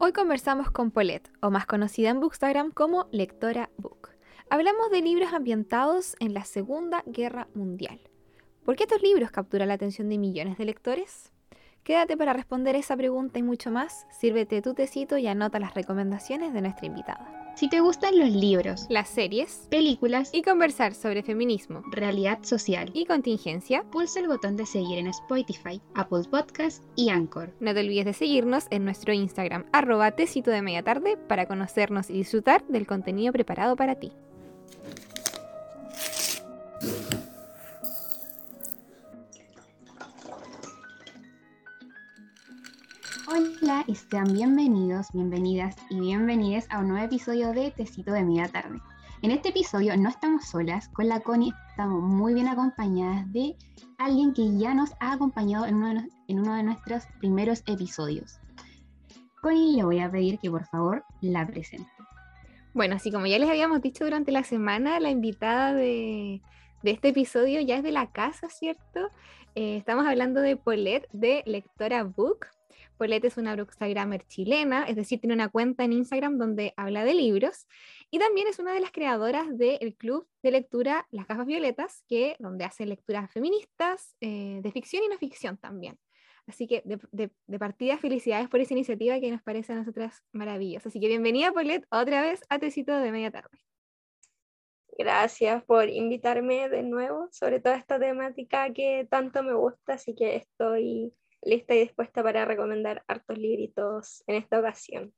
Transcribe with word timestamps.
Hoy 0.00 0.12
conversamos 0.12 0.70
con 0.70 0.92
Paulette, 0.92 1.28
o 1.42 1.50
más 1.50 1.66
conocida 1.66 2.10
en 2.10 2.20
Bookstagram 2.20 2.70
como 2.70 3.08
Lectora 3.10 3.68
Book. 3.78 4.10
Hablamos 4.48 4.92
de 4.92 5.02
libros 5.02 5.32
ambientados 5.32 6.14
en 6.20 6.34
la 6.34 6.44
Segunda 6.44 7.02
Guerra 7.04 7.48
Mundial. 7.54 7.98
¿Por 8.64 8.76
qué 8.76 8.84
estos 8.84 9.02
libros 9.02 9.32
capturan 9.32 9.66
la 9.66 9.74
atención 9.74 10.08
de 10.08 10.18
millones 10.18 10.56
de 10.56 10.66
lectores? 10.66 11.32
Quédate 11.82 12.16
para 12.16 12.32
responder 12.32 12.76
esa 12.76 12.96
pregunta 12.96 13.40
y 13.40 13.42
mucho 13.42 13.72
más. 13.72 14.06
Sírvete 14.12 14.62
tu 14.62 14.72
tecito 14.72 15.18
y 15.18 15.26
anota 15.26 15.58
las 15.58 15.74
recomendaciones 15.74 16.52
de 16.52 16.60
nuestra 16.60 16.86
invitada. 16.86 17.47
Si 17.58 17.68
te 17.68 17.80
gustan 17.80 18.16
los 18.16 18.30
libros, 18.30 18.86
las 18.88 19.08
series, 19.08 19.66
películas 19.68 20.30
y 20.32 20.42
conversar 20.42 20.94
sobre 20.94 21.24
feminismo, 21.24 21.82
realidad 21.90 22.38
social 22.42 22.88
y 22.94 23.04
contingencia, 23.04 23.82
pulsa 23.90 24.20
el 24.20 24.28
botón 24.28 24.56
de 24.56 24.64
seguir 24.64 24.98
en 24.98 25.08
Spotify, 25.08 25.80
Apple 25.96 26.22
Podcast 26.30 26.84
y 26.94 27.08
Anchor. 27.08 27.52
No 27.58 27.74
te 27.74 27.80
olvides 27.80 28.04
de 28.04 28.12
seguirnos 28.12 28.68
en 28.70 28.84
nuestro 28.84 29.12
Instagram, 29.12 29.64
arroba 29.72 30.12
tecito 30.12 30.52
de 30.52 30.62
media 30.62 30.84
tarde, 30.84 31.16
para 31.16 31.48
conocernos 31.48 32.10
y 32.10 32.12
disfrutar 32.12 32.64
del 32.68 32.86
contenido 32.86 33.32
preparado 33.32 33.74
para 33.74 33.96
ti. 33.96 34.12
Hola 43.30 43.84
y 43.86 43.94
sean 43.94 44.32
bienvenidos, 44.32 45.08
bienvenidas 45.12 45.76
y 45.90 46.00
bienvenidas 46.00 46.66
a 46.70 46.78
un 46.78 46.88
nuevo 46.88 47.04
episodio 47.04 47.52
de 47.52 47.70
Tecito 47.70 48.12
de 48.12 48.24
Media 48.24 48.48
Tarde. 48.48 48.80
En 49.20 49.30
este 49.32 49.50
episodio 49.50 49.94
no 49.98 50.08
estamos 50.08 50.46
solas, 50.46 50.88
con 50.88 51.08
la 51.08 51.20
Connie 51.20 51.52
estamos 51.68 52.00
muy 52.02 52.32
bien 52.32 52.48
acompañadas 52.48 53.30
de 53.30 53.54
alguien 53.98 54.32
que 54.32 54.56
ya 54.56 54.72
nos 54.72 54.92
ha 55.00 55.12
acompañado 55.12 55.66
en 55.66 55.74
uno 56.38 56.54
de, 56.56 56.62
nuestros 56.62 57.04
primeros 57.18 57.62
episodios. 57.66 58.40
Connie, 59.42 59.76
le 59.76 59.84
voy 59.84 59.98
a 59.98 60.10
pedir 60.10 60.38
que 60.38 60.50
por 60.50 60.64
favor 60.64 61.04
la 61.20 61.46
presente. 61.46 61.90
Bueno, 62.72 62.96
así 62.96 63.12
como 63.12 63.26
ya 63.26 63.38
les 63.38 63.50
habíamos 63.50 63.82
dicho 63.82 64.04
durante 64.04 64.32
la 64.32 64.42
semana, 64.42 65.00
la 65.00 65.10
invitada 65.10 65.74
de, 65.74 66.40
de 66.82 66.90
este 66.90 67.08
episodio 67.08 67.60
ya 67.60 67.76
es 67.76 67.82
de 67.82 67.92
la 67.92 68.10
casa, 68.10 68.48
¿cierto? 68.48 69.10
Eh, 69.54 69.76
estamos 69.76 70.06
hablando 70.06 70.40
de 70.40 70.56
Paulette 70.56 71.08
de 71.12 71.42
Lectora 71.44 72.04
Book. 72.04 72.46
Paulette 72.98 73.26
es 73.26 73.36
una 73.36 73.56
bookstagrammer 73.56 74.26
chilena, 74.26 74.84
es 74.84 74.96
decir, 74.96 75.20
tiene 75.20 75.34
una 75.34 75.48
cuenta 75.48 75.84
en 75.84 75.92
Instagram 75.92 76.36
donde 76.36 76.74
habla 76.76 77.04
de 77.04 77.14
libros 77.14 77.66
y 78.10 78.18
también 78.18 78.48
es 78.48 78.58
una 78.58 78.74
de 78.74 78.80
las 78.80 78.90
creadoras 78.90 79.56
del 79.56 79.94
club 79.96 80.28
de 80.42 80.50
lectura 80.50 81.06
Las 81.10 81.26
Gafas 81.26 81.46
Violetas, 81.46 82.04
que, 82.08 82.36
donde 82.38 82.64
hace 82.64 82.84
lecturas 82.84 83.30
feministas, 83.30 84.16
eh, 84.20 84.60
de 84.62 84.72
ficción 84.72 85.04
y 85.04 85.08
no 85.08 85.16
ficción 85.16 85.56
también. 85.56 85.98
Así 86.46 86.66
que 86.66 86.82
de, 86.84 87.30
de, 87.46 87.58
partida, 87.58 87.98
felicidades 87.98 88.48
por 88.48 88.60
esa 88.60 88.72
iniciativa 88.72 89.20
que 89.20 89.30
nos 89.30 89.42
parece 89.42 89.74
a 89.74 89.76
nosotras 89.76 90.24
maravillosa. 90.32 90.88
Así 90.88 90.98
que 90.98 91.08
bienvenida, 91.08 91.52
Paulette, 91.52 91.86
otra 91.90 92.22
vez 92.22 92.40
a 92.48 92.58
Tecito 92.58 92.98
de 92.98 93.12
Media 93.12 93.30
Tarde. 93.30 93.58
Gracias 94.96 95.62
por 95.64 95.88
invitarme 95.88 96.68
de 96.68 96.82
nuevo 96.82 97.28
sobre 97.30 97.60
toda 97.60 97.76
esta 97.76 98.00
temática 98.00 98.72
que 98.72 99.06
tanto 99.08 99.44
me 99.44 99.54
gusta, 99.54 99.92
así 99.92 100.14
que 100.14 100.34
estoy 100.34 101.12
lista 101.42 101.74
y 101.74 101.80
dispuesta 101.80 102.22
para 102.22 102.44
recomendar 102.44 103.04
hartos 103.06 103.38
libritos 103.38 104.22
en 104.26 104.36
esta 104.36 104.58
ocasión. 104.58 105.12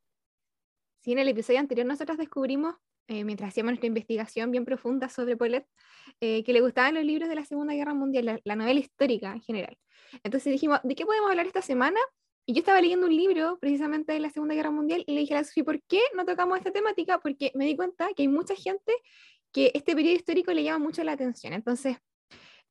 Sí, 1.01 1.13
en 1.13 1.19
el 1.19 1.29
episodio 1.29 1.61
anterior 1.61 1.87
nosotros 1.87 2.19
descubrimos, 2.19 2.75
eh, 3.09 3.25
mientras 3.25 3.49
hacíamos 3.49 3.71
nuestra 3.71 3.87
investigación 3.87 4.51
bien 4.51 4.67
profunda 4.67 5.09
sobre 5.09 5.37
Paulette, 5.37 5.67
eh, 6.21 6.45
que 6.45 6.53
le 6.53 6.61
gustaban 6.61 6.95
los 6.95 7.05
libros 7.05 7.29
de 7.29 7.35
la 7.35 7.45
Segunda 7.45 7.75
Guerra 7.75 7.95
Mundial, 7.95 8.41
la, 8.45 8.57
novela 8.57 8.81
histórica 8.81 9.33
en 9.33 9.41
general. 9.41 9.79
Entonces 10.23 10.53
dijimos, 10.53 10.81
¿de 10.83 10.95
qué 10.95 11.07
podemos 11.07 11.31
hablar 11.31 11.47
esta 11.47 11.63
semana? 11.63 11.99
Y 12.45 12.53
yo 12.53 12.59
estaba 12.59 12.81
leyendo 12.81 13.07
un 13.07 13.17
libro 13.17 13.59
precisamente 13.61 14.13
de 14.13 14.21
la 14.21 14.29
Segunda 14.29 14.55
Guerra 14.55 14.71
Mundial 14.71 15.05
y 15.07 15.15
le 15.15 15.21
dije 15.21 15.35
a 15.35 15.43
la 15.43 15.65
¿por 15.65 15.83
qué 15.85 16.01
no 16.15 16.27
tocamos 16.27 16.59
esta 16.59 16.71
temática? 16.71 17.19
Porque 17.19 17.51
me 17.55 17.65
di 17.65 17.77
cuenta 17.77 18.09
que 18.15 18.23
hay 18.23 18.29
mucha 18.29 18.55
gente 18.55 18.93
que 19.53 19.71
este 19.75 19.95
periodo 19.95 20.17
histórico 20.17 20.53
le 20.53 20.65
llama 20.65 20.85
mucho 20.85 21.03
la 21.03 21.13
atención. 21.13 21.55
Entonces, 21.55 21.97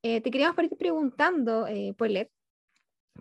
eh, 0.02 0.20
te 0.20 0.30
queríamos 0.30 0.54
partir 0.54 0.78
preguntando, 0.78 1.66
Paulette, 1.96 2.30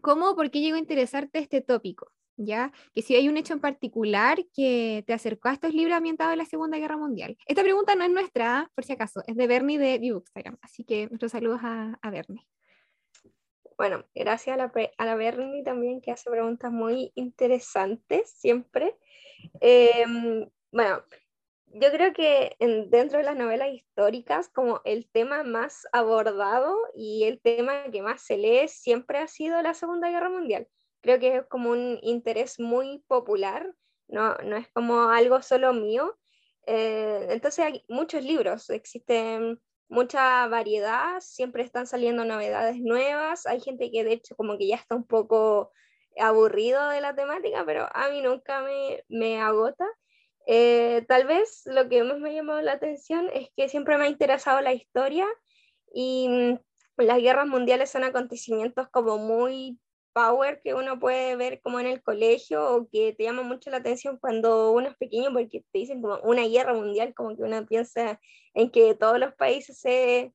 ¿Cómo, 0.01 0.35
por 0.35 0.51
qué 0.51 0.61
llegó 0.61 0.75
a 0.75 0.79
interesarte 0.79 1.39
este 1.39 1.61
tópico? 1.61 2.11
¿Ya? 2.37 2.71
Que 2.93 3.01
si 3.01 3.15
hay 3.15 3.27
un 3.27 3.35
hecho 3.35 3.53
en 3.53 3.59
particular 3.59 4.39
que 4.53 5.03
te 5.05 5.13
acercó 5.13 5.49
a 5.49 5.53
estos 5.53 5.73
libros 5.73 5.97
ambientados 5.97 6.31
en 6.31 6.39
la 6.39 6.45
Segunda 6.45 6.77
Guerra 6.77 6.95
Mundial. 6.95 7.37
Esta 7.45 7.63
pregunta 7.63 7.95
no 7.95 8.05
es 8.05 8.11
nuestra, 8.11 8.71
por 8.75 8.85
si 8.85 8.93
acaso, 8.93 9.21
es 9.27 9.35
de 9.35 9.47
Bernie 9.47 9.77
de 9.77 9.99
Bookstagram, 10.13 10.57
así 10.61 10.85
que 10.85 11.07
nuestros 11.07 11.33
saludos 11.33 11.59
a, 11.63 11.99
a 12.01 12.09
Bernie. 12.09 12.47
Bueno, 13.77 14.05
gracias 14.13 14.53
a 14.53 14.57
la, 14.57 14.71
a 14.97 15.05
la 15.05 15.15
Bernie 15.15 15.63
también 15.63 16.01
que 16.01 16.11
hace 16.11 16.29
preguntas 16.29 16.71
muy 16.71 17.11
interesantes 17.15 18.29
siempre. 18.31 18.97
Eh, 19.61 20.05
bueno, 20.71 21.03
yo 21.73 21.91
creo 21.91 22.13
que 22.13 22.55
dentro 22.89 23.19
de 23.19 23.23
las 23.23 23.35
novelas 23.35 23.69
históricas, 23.73 24.49
como 24.49 24.81
el 24.85 25.09
tema 25.09 25.43
más 25.43 25.87
abordado 25.91 26.75
y 26.95 27.25
el 27.25 27.39
tema 27.41 27.83
que 27.91 28.01
más 28.01 28.21
se 28.21 28.37
lee 28.37 28.67
siempre 28.67 29.19
ha 29.19 29.27
sido 29.27 29.61
la 29.61 29.73
Segunda 29.73 30.09
Guerra 30.09 30.29
Mundial. 30.29 30.67
Creo 31.01 31.19
que 31.19 31.37
es 31.37 31.45
como 31.47 31.71
un 31.71 31.99
interés 32.01 32.59
muy 32.59 33.03
popular, 33.07 33.73
no, 34.07 34.35
no 34.35 34.57
es 34.57 34.67
como 34.69 35.09
algo 35.09 35.41
solo 35.41 35.73
mío. 35.73 36.17
Eh, 36.65 37.27
entonces 37.29 37.65
hay 37.65 37.85
muchos 37.87 38.23
libros, 38.23 38.69
existen 38.69 39.59
mucha 39.87 40.47
variedad, 40.47 41.19
siempre 41.19 41.63
están 41.63 41.87
saliendo 41.87 42.25
novedades 42.25 42.77
nuevas, 42.79 43.45
hay 43.45 43.59
gente 43.59 43.91
que 43.91 44.03
de 44.03 44.13
hecho 44.13 44.35
como 44.35 44.57
que 44.57 44.67
ya 44.67 44.75
está 44.75 44.95
un 44.95 45.05
poco 45.05 45.71
aburrido 46.17 46.89
de 46.89 47.01
la 47.01 47.15
temática, 47.15 47.63
pero 47.65 47.87
a 47.91 48.09
mí 48.09 48.21
nunca 48.21 48.61
me, 48.61 49.03
me 49.07 49.39
agota. 49.39 49.85
Eh, 50.51 51.05
tal 51.07 51.27
vez 51.27 51.61
lo 51.65 51.87
que 51.89 52.03
más 52.03 52.17
me 52.17 52.31
ha 52.31 52.33
llamado 52.33 52.59
la 52.63 52.71
atención 52.71 53.29
es 53.35 53.49
que 53.55 53.69
siempre 53.69 53.99
me 53.99 54.05
ha 54.05 54.09
interesado 54.09 54.61
la 54.61 54.73
historia 54.73 55.27
y 55.93 56.27
mm, 56.27 56.57
las 56.97 57.19
guerras 57.21 57.45
mundiales 57.45 57.91
son 57.91 58.03
acontecimientos 58.03 58.87
como 58.89 59.19
muy 59.19 59.79
power 60.11 60.59
que 60.63 60.73
uno 60.73 60.97
puede 60.97 61.35
ver 61.35 61.61
como 61.61 61.79
en 61.79 61.85
el 61.85 62.01
colegio 62.01 62.67
o 62.67 62.89
que 62.91 63.13
te 63.13 63.25
llama 63.25 63.43
mucho 63.43 63.69
la 63.69 63.77
atención 63.77 64.17
cuando 64.17 64.71
uno 64.71 64.87
es 64.89 64.97
pequeño 64.97 65.31
porque 65.31 65.63
te 65.71 65.79
dicen 65.79 66.01
como 66.01 66.17
una 66.23 66.47
guerra 66.47 66.73
mundial, 66.73 67.13
como 67.13 67.35
que 67.35 67.43
uno 67.43 67.63
piensa 67.67 68.19
en 68.55 68.71
que 68.71 68.95
todos 68.95 69.19
los 69.19 69.35
países 69.35 69.79
se, 69.79 70.33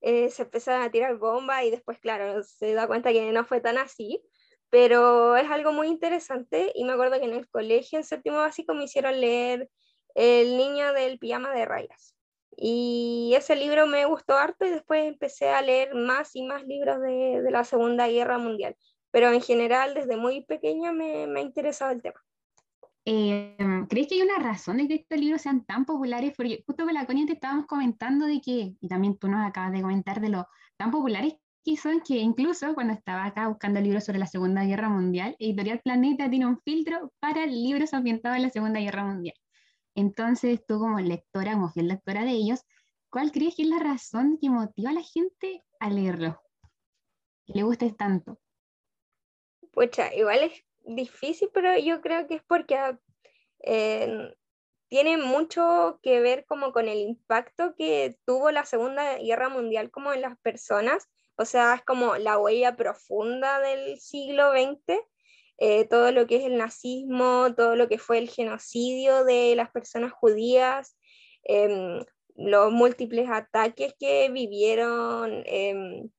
eh, 0.00 0.30
se 0.30 0.42
empiezan 0.42 0.80
a 0.82 0.92
tirar 0.92 1.16
bombas 1.18 1.64
y 1.64 1.72
después, 1.72 1.98
claro, 1.98 2.40
se 2.44 2.72
da 2.74 2.86
cuenta 2.86 3.12
que 3.12 3.32
no 3.32 3.44
fue 3.44 3.60
tan 3.60 3.78
así 3.78 4.22
pero 4.70 5.36
es 5.36 5.50
algo 5.50 5.72
muy 5.72 5.88
interesante 5.88 6.72
y 6.74 6.84
me 6.84 6.92
acuerdo 6.92 7.18
que 7.18 7.26
en 7.26 7.34
el 7.34 7.48
colegio 7.48 7.98
en 7.98 8.04
séptimo 8.04 8.38
básico 8.38 8.74
me 8.74 8.84
hicieron 8.84 9.20
leer 9.20 9.70
El 10.14 10.56
niño 10.56 10.92
del 10.92 11.18
pijama 11.18 11.52
de 11.52 11.64
rayas. 11.66 12.14
Y 12.56 13.34
ese 13.36 13.54
libro 13.54 13.86
me 13.86 14.06
gustó 14.06 14.34
harto 14.34 14.64
y 14.64 14.70
después 14.70 15.04
empecé 15.04 15.50
a 15.50 15.60
leer 15.60 15.94
más 15.94 16.34
y 16.34 16.42
más 16.42 16.64
libros 16.64 17.00
de, 17.02 17.42
de 17.42 17.50
la 17.50 17.64
Segunda 17.64 18.08
Guerra 18.08 18.38
Mundial. 18.38 18.76
Pero 19.10 19.30
en 19.30 19.42
general, 19.42 19.94
desde 19.94 20.16
muy 20.16 20.44
pequeña 20.44 20.92
me, 20.92 21.26
me 21.26 21.40
ha 21.40 21.42
interesado 21.42 21.92
el 21.92 22.02
tema. 22.02 22.20
Eh, 23.08 23.56
¿Crees 23.88 24.08
que 24.08 24.14
hay 24.16 24.22
una 24.22 24.38
razón 24.38 24.78
de 24.78 24.88
que 24.88 24.94
estos 24.94 25.18
libros 25.20 25.40
sean 25.40 25.64
tan 25.64 25.84
populares? 25.84 26.32
Porque 26.36 26.64
justo 26.66 26.84
con 26.84 26.92
la 26.92 27.06
Connie 27.06 27.24
te 27.24 27.34
estábamos 27.34 27.66
comentando 27.66 28.26
de 28.26 28.40
que, 28.40 28.74
y 28.80 28.88
también 28.88 29.16
tú 29.16 29.28
nos 29.28 29.46
acabas 29.46 29.72
de 29.72 29.80
comentar 29.80 30.20
de 30.20 30.30
lo 30.30 30.48
tan 30.76 30.90
populares 30.90 31.34
que 31.66 31.76
son 31.76 32.00
que 32.00 32.14
incluso 32.14 32.74
cuando 32.74 32.92
estaba 32.92 33.24
acá 33.24 33.48
buscando 33.48 33.80
libros 33.80 34.04
sobre 34.04 34.20
la 34.20 34.28
Segunda 34.28 34.62
Guerra 34.64 34.88
Mundial, 34.88 35.34
Editorial 35.40 35.80
Planeta 35.80 36.30
tiene 36.30 36.46
un 36.46 36.60
filtro 36.60 37.12
para 37.18 37.44
libros 37.44 37.92
ambientados 37.92 38.36
en 38.36 38.44
la 38.44 38.50
Segunda 38.50 38.78
Guerra 38.78 39.04
Mundial. 39.04 39.34
Entonces, 39.96 40.64
tú 40.64 40.78
como 40.78 41.00
lectora, 41.00 41.54
como 41.54 41.72
fiel 41.72 41.88
lectora 41.88 42.24
de 42.24 42.30
ellos, 42.30 42.60
¿cuál 43.10 43.32
crees 43.32 43.56
que 43.56 43.62
es 43.62 43.68
la 43.68 43.80
razón 43.80 44.38
que 44.40 44.48
motiva 44.48 44.90
a 44.90 44.92
la 44.92 45.02
gente 45.02 45.64
a 45.80 45.90
leerlo? 45.90 46.40
Que 47.46 47.54
le 47.54 47.64
guste 47.64 47.90
tanto. 47.90 48.38
Pucha, 49.72 50.14
igual 50.14 50.44
es 50.44 50.64
difícil, 50.84 51.50
pero 51.52 51.76
yo 51.78 52.00
creo 52.00 52.28
que 52.28 52.36
es 52.36 52.42
porque 52.46 52.78
eh, 53.64 54.36
tiene 54.86 55.16
mucho 55.16 55.98
que 56.00 56.20
ver 56.20 56.46
como 56.46 56.70
con 56.70 56.86
el 56.86 56.98
impacto 56.98 57.74
que 57.76 58.16
tuvo 58.24 58.52
la 58.52 58.64
Segunda 58.64 59.18
Guerra 59.18 59.48
Mundial 59.48 59.90
como 59.90 60.12
en 60.12 60.20
las 60.20 60.38
personas 60.38 61.08
o 61.36 61.44
sea, 61.44 61.74
es 61.74 61.84
como 61.84 62.16
la 62.16 62.38
huella 62.38 62.76
profunda 62.76 63.60
del 63.60 63.98
siglo 64.00 64.52
XX, 64.52 64.98
eh, 65.58 65.86
todo 65.86 66.12
lo 66.12 66.26
que 66.26 66.36
es 66.36 66.44
el 66.44 66.58
nazismo, 66.58 67.54
todo 67.56 67.76
lo 67.76 67.88
que 67.88 67.98
fue 67.98 68.18
el 68.18 68.28
genocidio 68.28 69.24
de 69.24 69.54
las 69.56 69.70
personas 69.70 70.12
judías, 70.12 70.96
em, 71.44 72.00
los 72.36 72.72
múltiples 72.72 73.28
ataques 73.30 73.94
que 73.98 74.28
vivieron 74.30 75.42
em, 75.46 76.10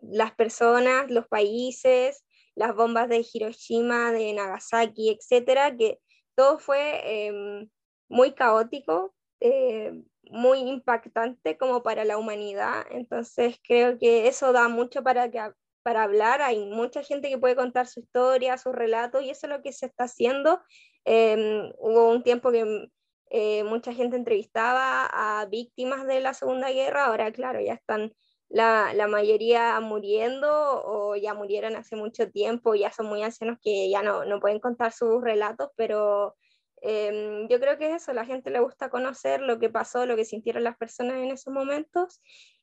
las 0.00 0.32
personas, 0.34 1.10
los 1.10 1.26
países, 1.28 2.24
las 2.54 2.74
bombas 2.74 3.08
de 3.08 3.24
Hiroshima, 3.32 4.12
de 4.12 4.32
Nagasaki, 4.34 5.10
etcétera, 5.10 5.76
que 5.76 5.98
todo 6.34 6.58
fue 6.58 7.26
em, 7.26 7.70
muy 8.08 8.34
caótico, 8.34 9.14
eh, 9.40 9.92
muy 10.30 10.60
impactante 10.60 11.56
como 11.56 11.82
para 11.82 12.04
la 12.04 12.18
humanidad. 12.18 12.84
Entonces 12.90 13.58
creo 13.62 13.98
que 13.98 14.28
eso 14.28 14.52
da 14.52 14.68
mucho 14.68 15.02
para, 15.02 15.30
que, 15.30 15.40
para 15.82 16.02
hablar. 16.02 16.42
Hay 16.42 16.66
mucha 16.66 17.02
gente 17.02 17.28
que 17.28 17.38
puede 17.38 17.56
contar 17.56 17.86
su 17.86 18.00
historia, 18.00 18.58
su 18.58 18.72
relato 18.72 19.20
y 19.20 19.30
eso 19.30 19.46
es 19.46 19.52
lo 19.52 19.62
que 19.62 19.72
se 19.72 19.86
está 19.86 20.04
haciendo 20.04 20.60
Em, 21.06 21.72
hubo 21.78 22.10
un 22.10 22.24
tiempo 22.24 22.50
que 22.50 22.90
eh, 23.30 23.62
mucha 23.62 23.92
gente 23.92 24.16
entrevistaba 24.16 25.06
a 25.06 25.46
víctimas 25.46 26.04
de 26.04 26.20
la 26.20 26.34
Segunda 26.34 26.70
Guerra, 26.72 27.06
ahora 27.06 27.30
claro, 27.32 27.60
ya 27.60 27.74
están 27.74 28.12
la, 28.48 28.92
la, 28.92 29.06
mayoría 29.06 29.78
muriendo 29.80 30.48
o 30.50 31.14
ya 31.14 31.32
murieron 31.34 31.76
hace 31.76 31.94
mucho 31.94 32.28
tiempo, 32.28 32.74
ya 32.74 32.90
son 32.90 33.06
muy 33.06 33.22
ancianos 33.22 33.58
que 33.62 33.88
ya 33.88 34.02
no, 34.02 34.24
no 34.24 34.40
pueden 34.40 34.58
contar 34.58 34.92
sus 34.92 35.22
relatos, 35.22 35.70
pero 35.76 36.34
em, 36.82 37.48
yo 37.48 37.60
creo 37.60 37.78
que 37.78 37.90
es 37.90 38.02
eso, 38.02 38.12
la 38.12 38.24
gente 38.24 38.50
le 38.50 38.60
gusta 38.60 38.90
conocer 38.90 39.40
lo 39.40 39.58
que 39.58 39.68
pasó, 39.68 40.06
lo 40.06 40.16
que 40.16 40.24
sintieron 40.24 40.64
las 40.64 40.76
personas 40.76 41.16
en 41.16 41.30
esos 41.30 41.52
momentos 41.52 42.20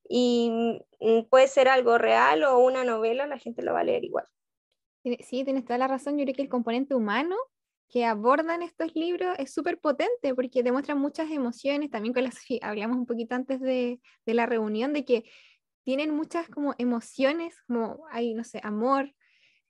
y 0.07 0.80
mm, 1.00 1.30
puede 1.30 1.48
ser 1.48 1.68
algo 1.68 1.98
real 1.98 2.44
o 2.44 2.60
una 2.60 2.83
novela, 2.83 3.27
la 3.27 3.39
gente 3.39 3.63
lo 3.63 3.74
va 3.74 3.81
a 3.81 3.83
leer 3.83 4.04
igual. 4.04 4.25
Sí, 5.19 5.44
tienes 5.44 5.65
toda 5.65 5.77
la 5.77 5.88
razón, 5.88 6.18
yo 6.18 6.24
creo 6.24 6.36
que 6.36 6.42
el 6.42 6.50
componente 6.50 6.95
humano 6.95 7.36
que 7.89 8.06
abordan 8.06 8.63
estos 8.63 8.95
libros 8.95 9.36
es 9.38 9.54
súper 9.54 9.80
potente 9.80 10.33
porque 10.33 10.63
demuestran 10.63 10.98
muchas 10.98 11.30
emociones, 11.30 11.92
también 11.92 12.13
con 12.13 12.24
las 12.24 12.36
hablamos 12.62 12.98
un 12.98 13.06
poquito 13.06 13.36
antes 13.36 13.60
de, 13.60 14.00
de, 14.25 14.33
la 14.33 14.45
reunión, 14.45 14.94
de 14.94 15.06
que 15.06 15.25
tienen 15.83 16.15
muchas 16.15 16.48
como 16.50 16.74
emociones, 16.77 17.62
como 17.68 18.06
hay, 18.10 18.33
no 18.33 18.44
sé, 18.44 18.62
amor 18.63 19.13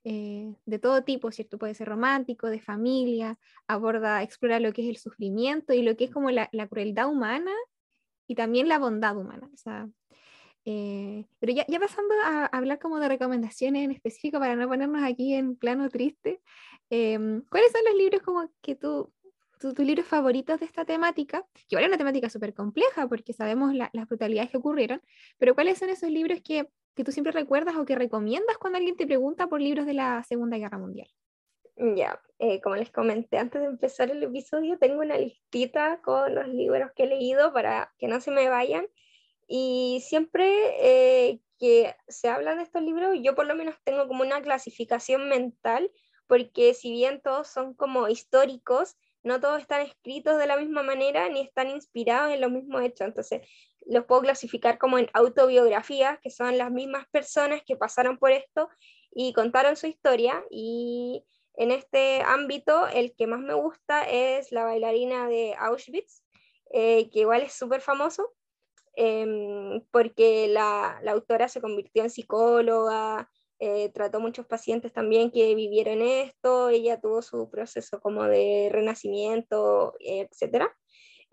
eh, 0.03 0.55
de 0.65 0.79
todo 0.79 1.03
tipo, 1.03 1.31
¿cierto? 1.31 1.57
Puede 1.57 1.73
ser 1.73 1.87
romántico, 1.87 2.47
de 2.47 2.59
familia, 2.59 3.37
aborda, 3.67 4.21
explora 4.23 4.59
lo 4.59 4.73
que 4.73 4.83
es 4.83 4.89
el 4.89 4.97
sufrimiento 4.97 5.73
y 5.73 5.81
lo 5.81 5.95
que 5.95 6.05
es 6.05 6.11
como 6.11 6.29
la, 6.31 6.49
la 6.51 6.67
crueldad 6.67 7.09
humana 7.09 7.51
y 8.27 8.35
también 8.35 8.67
la 8.67 8.79
bondad 8.79 9.17
humana. 9.17 9.49
O 9.53 9.57
sea, 9.57 9.87
eh, 10.65 11.25
pero 11.39 11.53
ya, 11.53 11.65
ya, 11.67 11.79
pasando 11.79 12.13
a, 12.25 12.45
hablar 12.45 12.79
como 12.79 12.99
de 12.99 13.09
recomendaciones 13.09 13.83
en 13.83 13.91
específico 13.91 14.39
para 14.39 14.55
no 14.55 14.67
ponernos 14.67 15.03
aquí 15.03 15.33
en 15.33 15.55
plano 15.55 15.89
triste, 15.89 16.41
em, 16.89 17.41
¿cuáles 17.49 17.71
son 17.71 17.81
los 17.85 17.95
libros 17.95 18.21
como 18.21 18.49
que 18.61 18.75
tú, 18.75 19.11
tus 19.59 19.77
libros 19.79 20.05
favoritos 20.05 20.59
de 20.59 20.65
esta 20.65 20.85
temática? 20.85 21.45
Que 21.53 21.75
igual 21.75 21.85
es 21.85 21.89
una 21.89 21.97
temática 21.97 22.29
súper 22.29 22.53
compleja 22.53 23.07
porque 23.07 23.33
sabemos 23.33 23.73
las 23.73 24.07
brutalidades 24.07 24.51
que 24.51 24.57
ocurrieron, 24.57 25.01
pero 25.37 25.55
¿cuáles 25.55 25.79
son 25.79 25.89
esos 25.89 26.09
libros 26.09 26.41
que, 26.41 26.69
que, 26.95 27.03
tú 27.03 27.11
siempre 27.11 27.31
recuerdas 27.31 27.75
o 27.75 27.85
que 27.85 27.95
recomiendas 27.95 28.57
cuando 28.57 28.77
alguien 28.77 28.95
te 28.95 29.05
pregunta 29.05 29.47
por 29.47 29.61
libros 29.61 29.85
de 29.85 29.93
la 29.93 30.23
Segunda 30.23 30.57
Guerra 30.57 30.77
Mundial? 30.77 31.07
Ya, 31.75 32.21
eh, 32.37 32.61
como 32.61 32.75
les 32.75 32.91
comenté 32.91 33.37
antes 33.37 33.61
de 33.61 33.67
empezar 33.67 34.11
el 34.11 34.21
episodio, 34.21 34.77
tengo 34.77 35.01
una 35.01 35.17
listita 35.17 36.01
con 36.01 36.35
los 36.35 36.47
libros 36.47 36.91
que 36.95 37.03
he 37.03 37.07
leído 37.07 37.51
para 37.51 37.91
que 37.97 38.07
no 38.07 38.21
se 38.21 38.29
me 38.29 38.47
vayan 38.47 38.85
y 39.47 40.03
siempre 40.05 40.45
eh, 40.79 41.39
que 41.59 41.95
se 42.07 42.29
habla 42.29 42.55
de 42.55 42.63
estos 42.63 42.81
libros, 42.81 43.17
yo 43.21 43.35
por 43.35 43.47
lo 43.47 43.55
menos 43.55 43.75
tengo 43.83 44.07
como 44.07 44.23
una 44.23 44.41
clasificación 44.41 45.29
mental, 45.29 45.91
porque 46.27 46.73
si 46.73 46.91
bien 46.91 47.21
todos 47.21 47.47
son 47.47 47.73
como 47.73 48.07
históricos, 48.07 48.95
no 49.23 49.39
todos 49.39 49.61
están 49.61 49.81
escritos 49.81 50.37
de 50.37 50.47
la 50.47 50.57
misma 50.57 50.83
manera 50.83 51.29
ni 51.29 51.41
están 51.41 51.69
inspirados 51.69 52.33
en 52.33 52.41
los 52.41 52.51
mismos 52.51 52.83
hechos. 52.83 53.07
Entonces, 53.07 53.47
los 53.87 54.05
puedo 54.05 54.21
clasificar 54.21 54.77
como 54.77 54.97
en 54.97 55.09
autobiografías, 55.13 56.19
que 56.21 56.29
son 56.29 56.57
las 56.57 56.71
mismas 56.71 57.07
personas 57.09 57.61
que 57.65 57.75
pasaron 57.75 58.17
por 58.17 58.31
esto 58.31 58.69
y 59.11 59.33
contaron 59.33 59.75
su 59.75 59.87
historia. 59.87 60.43
Y 60.49 61.23
en 61.55 61.71
este 61.71 62.21
ámbito, 62.23 62.87
el 62.87 63.15
que 63.15 63.27
más 63.27 63.39
me 63.39 63.53
gusta 63.53 64.03
es 64.09 64.51
la 64.51 64.63
bailarina 64.63 65.27
de 65.27 65.55
Auschwitz, 65.57 66.23
eh, 66.71 67.09
que 67.11 67.19
igual 67.19 67.41
es 67.41 67.53
súper 67.53 67.81
famoso. 67.81 68.33
Em, 68.95 69.81
porque 69.91 70.47
la, 70.47 70.99
la, 71.01 71.13
autora 71.13 71.47
se 71.47 71.61
convirtió 71.61 72.03
en 72.03 72.11
psicóloga, 72.11 73.27
eh, 73.59 73.89
trató 73.93 74.19
muchos 74.19 74.45
pacientes 74.45 74.91
también 74.91 75.31
que 75.31 75.55
vivieron 75.55 76.01
esto, 76.01 76.69
ella 76.69 76.99
tuvo 76.99 77.21
su 77.21 77.49
proceso 77.49 78.01
como 78.01 78.23
de 78.25 78.69
renacimiento, 78.71 79.95
etc. 79.99 80.65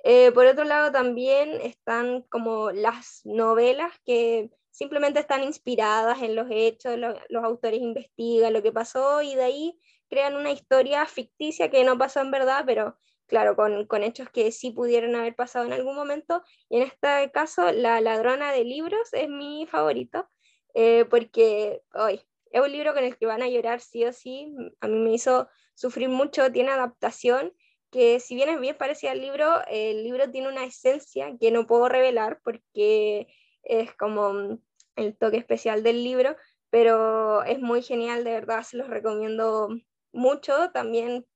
Eh, 0.04 0.32
por 0.32 0.46
otro 0.46 0.64
lado, 0.64 0.92
también 0.92 1.60
están 1.60 2.22
como 2.22 2.70
las 2.70 3.20
novelas 3.24 3.92
que 4.04 4.50
simplemente 4.70 5.20
están 5.20 5.42
inspiradas 5.42 6.22
en 6.22 6.34
los 6.34 6.46
hechos, 6.50 6.96
los 6.96 7.44
autores 7.44 7.80
investigan 7.80 8.52
lo 8.52 8.62
que 8.62 8.72
pasó 8.72 9.20
y 9.20 9.34
de 9.34 9.42
ahí 9.42 9.78
crean 10.08 10.36
una 10.36 10.50
historia 10.50 11.06
ficticia 11.06 11.70
que 11.70 11.84
no 11.84 11.98
pasó 11.98 12.20
en 12.20 12.30
verdad, 12.30 12.64
pero 12.66 12.98
claro, 13.26 13.56
con, 13.56 13.86
con, 13.86 14.02
hechos 14.02 14.28
que 14.30 14.50
sí 14.52 14.70
pudieron 14.72 15.14
haber 15.14 15.36
pasado 15.36 15.64
en 15.64 15.72
algún 15.72 15.94
momento. 15.94 16.42
Y 16.68 16.78
en 16.78 16.82
este 16.82 17.30
caso, 17.32 17.70
La 17.72 18.00
ladrona 18.00 18.52
de 18.52 18.64
libros 18.64 19.12
es 19.12 19.28
mi 19.28 19.66
favorito, 19.66 20.28
eh, 20.74 21.04
porque 21.08 21.82
hoy 21.94 22.20
es 22.50 22.60
un 22.60 22.72
libro 22.72 22.92
con 22.92 23.04
el 23.04 23.16
que 23.16 23.26
van 23.26 23.42
a 23.42 23.48
llorar 23.48 23.80
sí 23.80 24.04
o 24.04 24.12
sí. 24.12 24.52
A 24.80 24.88
mí 24.88 24.98
me 24.98 25.12
hizo 25.12 25.48
sufrir 25.74 26.08
mucho, 26.08 26.50
tiene 26.50 26.70
adaptación, 26.70 27.52
que 27.90 28.20
si 28.20 28.34
bien 28.34 28.48
es 28.48 28.60
bien 28.60 28.76
parecida 28.76 29.12
al 29.12 29.20
libro, 29.20 29.46
el 29.68 30.04
libro 30.04 30.30
tiene 30.30 30.48
una 30.48 30.64
esencia 30.64 31.36
que 31.40 31.50
no 31.50 31.66
puedo 31.66 31.88
revelar 31.88 32.40
porque 32.44 33.28
es 33.62 33.94
como 33.96 34.58
el 34.96 35.16
toque 35.16 35.38
especial 35.38 35.82
del 35.82 36.04
libro, 36.04 36.36
pero 36.70 37.42
es 37.44 37.60
muy 37.60 37.82
genial, 37.82 38.24
de 38.24 38.32
verdad, 38.32 38.62
se 38.62 38.76
los 38.76 38.88
recomiendo 38.88 39.68
mucho. 40.12 40.70
También 40.72 41.26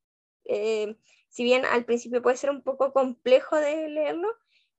eh, 0.45 0.97
si 1.29 1.45
bien 1.45 1.65
al 1.65 1.85
principio 1.85 2.23
puede 2.23 2.37
ser 2.37 2.51
un 2.51 2.63
poco 2.63 2.93
complejo 2.93 3.57
de 3.57 3.89
leerlo, 3.89 4.29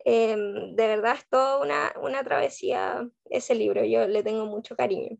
em, 0.05 0.75
de 0.75 0.87
verdad 0.87 1.15
es 1.17 1.27
toda 1.27 1.59
una, 1.59 1.93
una, 2.01 2.23
travesía 2.23 3.09
ese 3.29 3.55
libro, 3.55 3.83
yo 3.83 4.07
le 4.07 4.23
tengo 4.23 4.45
mucho 4.45 4.75
cariño. 4.75 5.17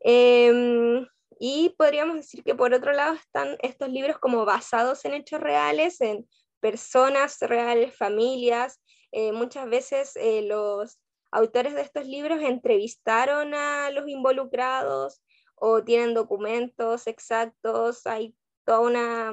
Em, 0.00 1.06
y 1.38 1.74
podríamos 1.76 2.16
decir 2.16 2.42
que 2.42 2.54
por 2.54 2.72
otro 2.72 2.92
lado 2.92 3.14
están 3.14 3.56
estos 3.60 3.88
libros 3.88 4.18
como 4.18 4.44
basados 4.44 5.04
en 5.04 5.14
hechos 5.14 5.40
reales, 5.40 6.00
en 6.00 6.28
personas 6.60 7.38
reales, 7.40 7.96
familias. 7.96 8.80
Eh, 9.12 9.32
muchas 9.32 9.68
veces 9.68 10.16
eh, 10.16 10.42
los 10.42 10.98
autores 11.30 11.74
de 11.74 11.82
estos 11.82 12.06
libros 12.06 12.40
entrevistaron 12.42 13.54
a 13.54 13.90
los 13.90 14.08
involucrados 14.08 15.22
o 15.54 15.82
tienen 15.84 16.14
documentos 16.14 17.06
exactos, 17.06 18.06
hay 18.06 18.34
toda 18.64 18.80
una 18.80 19.32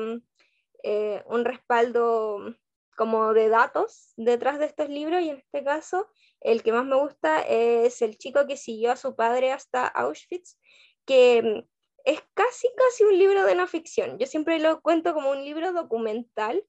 eh, 0.84 1.24
un 1.28 1.46
respaldo 1.46 2.56
como 2.98 3.34
de 3.34 3.50
datos 3.50 4.14
detrás 4.18 4.60
de 4.60 4.66
estos 4.66 4.90
libros 4.90 5.22
y 5.22 5.30
en 5.30 5.38
este 5.38 5.64
caso 5.64 6.08
el 6.42 6.62
que 6.62 6.74
más 6.74 6.86
me 6.86 6.98
gusta 6.98 7.42
es 7.42 8.02
el 8.02 8.18
chico 8.18 8.46
que 8.46 8.58
siguió 8.58 8.92
a 8.92 8.98
su 8.98 9.16
padre 9.16 9.52
hasta 9.52 9.88
Auschwitz, 9.88 10.60
que 11.06 11.42
mm, 11.42 11.73
es 12.04 12.22
casi 12.34 12.68
casi 12.76 13.04
un 13.04 13.18
libro 13.18 13.46
de 13.46 13.56
no 13.56 13.68
ficción. 13.68 14.18
Yo 14.18 14.26
siempre 14.26 14.60
lo 14.60 14.82
cuento 14.82 15.14
como 15.14 15.32
un 15.32 15.44
libro 15.44 15.74
documental 15.74 16.64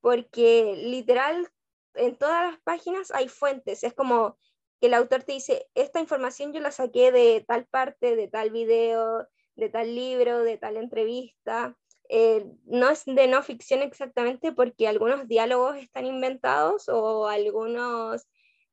porque 0.00 0.74
literal 0.76 1.48
en 1.94 2.16
todas 2.16 2.50
las 2.52 2.60
páginas 2.60 3.10
hay 3.10 3.28
fuentes, 3.28 3.82
es 3.82 3.94
como 3.94 4.38
que 4.80 4.86
el 4.86 4.94
autor 4.94 5.24
te 5.24 5.32
dice, 5.32 5.66
esta 5.74 6.00
información 6.00 6.52
yo 6.52 6.60
la 6.60 6.70
saqué 6.70 7.10
de 7.10 7.44
tal 7.46 7.66
parte, 7.66 8.14
de 8.14 8.28
tal 8.28 8.50
video, 8.50 9.26
de 9.56 9.68
tal 9.68 9.94
libro, 9.94 10.42
de 10.44 10.56
tal 10.56 10.76
entrevista. 10.76 11.76
Eh, 12.08 12.46
no 12.64 12.88
es 12.88 13.04
de 13.04 13.26
no 13.26 13.42
ficción 13.42 13.82
exactamente 13.82 14.52
porque 14.52 14.88
algunos 14.88 15.26
diálogos 15.28 15.76
están 15.76 16.06
inventados 16.06 16.88
o 16.88 17.26
algunos, 17.26 18.26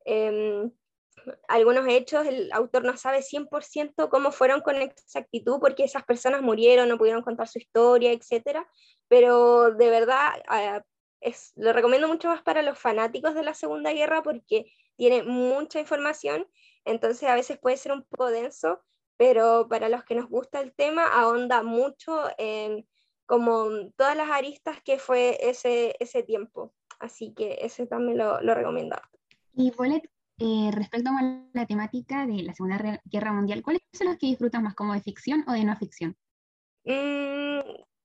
em, 0.05 0.71
algunos 1.47 1.87
hechos 1.87 2.25
el 2.27 2.51
autor 2.51 2.83
no 2.83 2.97
sabe 2.97 3.21
100% 3.21 4.09
cómo 4.09 4.31
fueron 4.31 4.61
con 4.61 4.75
exactitud 4.77 5.59
porque 5.59 5.83
esas 5.83 6.03
personas 6.03 6.41
murieron, 6.41 6.89
no 6.89 6.97
pudieron 6.97 7.23
contar 7.23 7.47
su 7.47 7.59
historia, 7.59 8.11
etc. 8.11 8.65
Pero 9.07 9.71
de 9.71 9.89
verdad 9.89 10.31
ah, 10.47 10.83
es, 11.21 11.53
lo 11.55 11.73
recomiendo 11.73 12.07
mucho 12.07 12.29
más 12.29 12.41
para 12.41 12.61
los 12.61 12.77
fanáticos 12.77 13.33
de 13.33 13.43
la 13.43 13.53
Segunda 13.53 13.91
Guerra 13.93 14.23
porque 14.23 14.65
tiene 14.95 15.23
mucha 15.23 15.79
información, 15.79 16.47
entonces 16.85 17.27
a 17.27 17.35
veces 17.35 17.57
puede 17.59 17.77
ser 17.77 17.91
un 17.91 18.03
poco 18.03 18.29
denso, 18.29 18.81
pero 19.17 19.67
para 19.67 19.89
los 19.89 20.03
que 20.03 20.15
nos 20.15 20.29
gusta 20.29 20.61
el 20.61 20.73
tema 20.73 21.05
ahonda 21.07 21.63
mucho 21.63 22.25
en 22.37 22.87
como 23.25 23.89
todas 23.95 24.15
las 24.15 24.29
aristas 24.29 24.81
que 24.83 24.99
fue 24.99 25.37
ese, 25.41 25.95
ese 25.99 26.23
tiempo. 26.23 26.73
Así 26.99 27.33
que 27.33 27.57
ese 27.61 27.87
también 27.87 28.19
lo, 28.19 28.39
lo 28.41 28.53
recomiendo. 28.53 28.95
Y 29.53 29.71
Bolet, 29.71 30.09
eh, 30.37 30.69
respecto 30.73 31.09
a 31.09 31.47
la 31.53 31.65
temática 31.65 32.25
de 32.25 32.43
la 32.43 32.53
Segunda 32.53 33.01
Guerra 33.05 33.33
Mundial, 33.33 33.63
¿cuáles 33.63 33.81
son 33.93 34.07
los 34.07 34.17
que 34.17 34.27
disfrutas 34.27 34.61
más, 34.61 34.75
como 34.75 34.93
de 34.93 35.01
ficción 35.01 35.43
o 35.47 35.53
de 35.53 35.63
no 35.63 35.75
ficción? 35.77 36.15
Mm, 36.83 37.59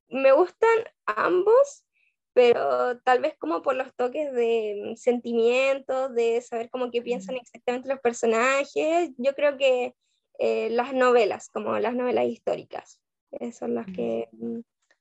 me 0.09 0.33
gustan 0.33 0.79
ambos, 1.07 1.85
pero 2.33 2.99
tal 3.01 3.21
vez 3.21 3.37
como 3.39 3.63
por 3.63 3.75
los 3.75 3.95
toques 3.95 4.33
de 4.33 4.95
sentimientos, 4.97 6.15
de 6.15 6.41
saber 6.41 6.71
cómo 6.71 6.91
que 6.91 7.03
piensan 7.03 7.37
exactamente 7.37 7.89
los 7.89 8.01
personajes, 8.01 9.11
yo 9.17 9.35
creo 9.35 9.57
que 9.57 9.95
eh, 10.39 10.71
las 10.71 10.95
novelas, 10.95 11.49
como 11.49 11.79
las 11.79 11.95
novelas 11.95 12.27
históricas, 12.27 13.01
son 13.53 13.75
las 13.75 13.87
que 13.87 14.29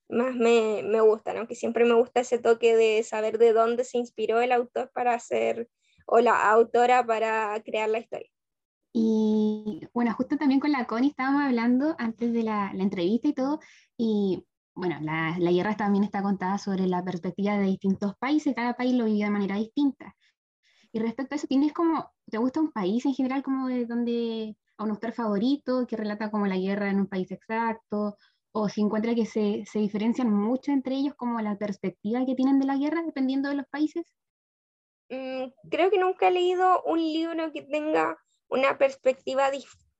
más 0.09 0.35
me, 0.35 0.81
me 0.83 1.01
gustan, 1.01 1.37
aunque 1.37 1.55
siempre 1.55 1.85
me 1.85 1.93
gusta 1.93 2.21
ese 2.21 2.39
toque 2.39 2.75
de 2.75 3.03
saber 3.03 3.37
de 3.37 3.53
dónde 3.53 3.83
se 3.83 3.97
inspiró 3.97 4.41
el 4.41 4.51
autor 4.51 4.91
para 4.93 5.13
hacer, 5.13 5.69
o 6.11 6.19
la 6.19 6.51
autora 6.51 7.05
para 7.05 7.61
crear 7.63 7.89
la 7.89 7.99
historia. 7.99 8.29
Y 8.91 9.81
bueno, 9.93 10.13
justo 10.15 10.37
también 10.37 10.59
con 10.59 10.71
la 10.71 10.85
Connie 10.85 11.11
estábamos 11.11 11.43
hablando 11.43 11.95
antes 11.99 12.33
de 12.33 12.43
la, 12.43 12.71
la 12.73 12.83
entrevista 12.83 13.27
y 13.27 13.33
todo, 13.33 13.59
y 13.97 14.43
bueno, 14.73 14.97
la, 15.01 15.37
la, 15.37 15.51
guerra 15.51 15.75
también 15.77 16.03
está 16.03 16.23
contada 16.23 16.57
sobre 16.57 16.87
la 16.87 17.03
perspectiva 17.03 17.57
de 17.57 17.67
distintos 17.67 18.15
países, 18.17 18.55
cada 18.55 18.73
país 18.73 18.95
lo 18.95 19.05
vive 19.05 19.25
de 19.25 19.29
manera 19.29 19.57
distinta. 19.57 20.15
Y 20.91 20.99
respecto 20.99 21.35
a 21.35 21.37
eso, 21.37 21.47
¿tienes 21.47 21.73
como, 21.73 22.11
te 22.25 22.39
gusta 22.39 22.61
un 22.61 22.71
país 22.71 23.05
en 23.05 23.13
general 23.13 23.43
como 23.43 23.67
de 23.67 23.85
donde, 23.85 24.57
a 24.77 24.83
un 24.83 24.91
autor 24.91 25.11
favorito 25.13 25.85
que 25.85 25.97
relata 25.97 26.31
como 26.31 26.47
la 26.47 26.57
guerra 26.57 26.89
en 26.89 26.99
un 26.99 27.07
país 27.07 27.29
exacto, 27.31 28.17
o 28.51 28.69
si 28.69 28.81
encuentra 28.81 29.13
que 29.13 29.27
se, 29.27 29.63
se 29.67 29.79
diferencian 29.79 30.33
mucho 30.33 30.71
entre 30.71 30.95
ellos 30.95 31.13
como 31.15 31.39
la 31.41 31.57
perspectiva 31.57 32.25
que 32.25 32.33
tienen 32.33 32.57
de 32.59 32.65
la 32.65 32.77
guerra 32.77 33.03
dependiendo 33.03 33.49
de 33.49 33.55
los 33.55 33.67
países? 33.67 34.15
Mm, 35.09 35.45
creo 35.69 35.89
que 35.89 35.97
nunca 35.97 36.27
he 36.27 36.31
leído 36.31 36.83
un 36.83 36.99
libro 36.99 37.51
que 37.51 37.63
tenga 37.63 38.17
una 38.47 38.77
perspectiva 38.77 39.49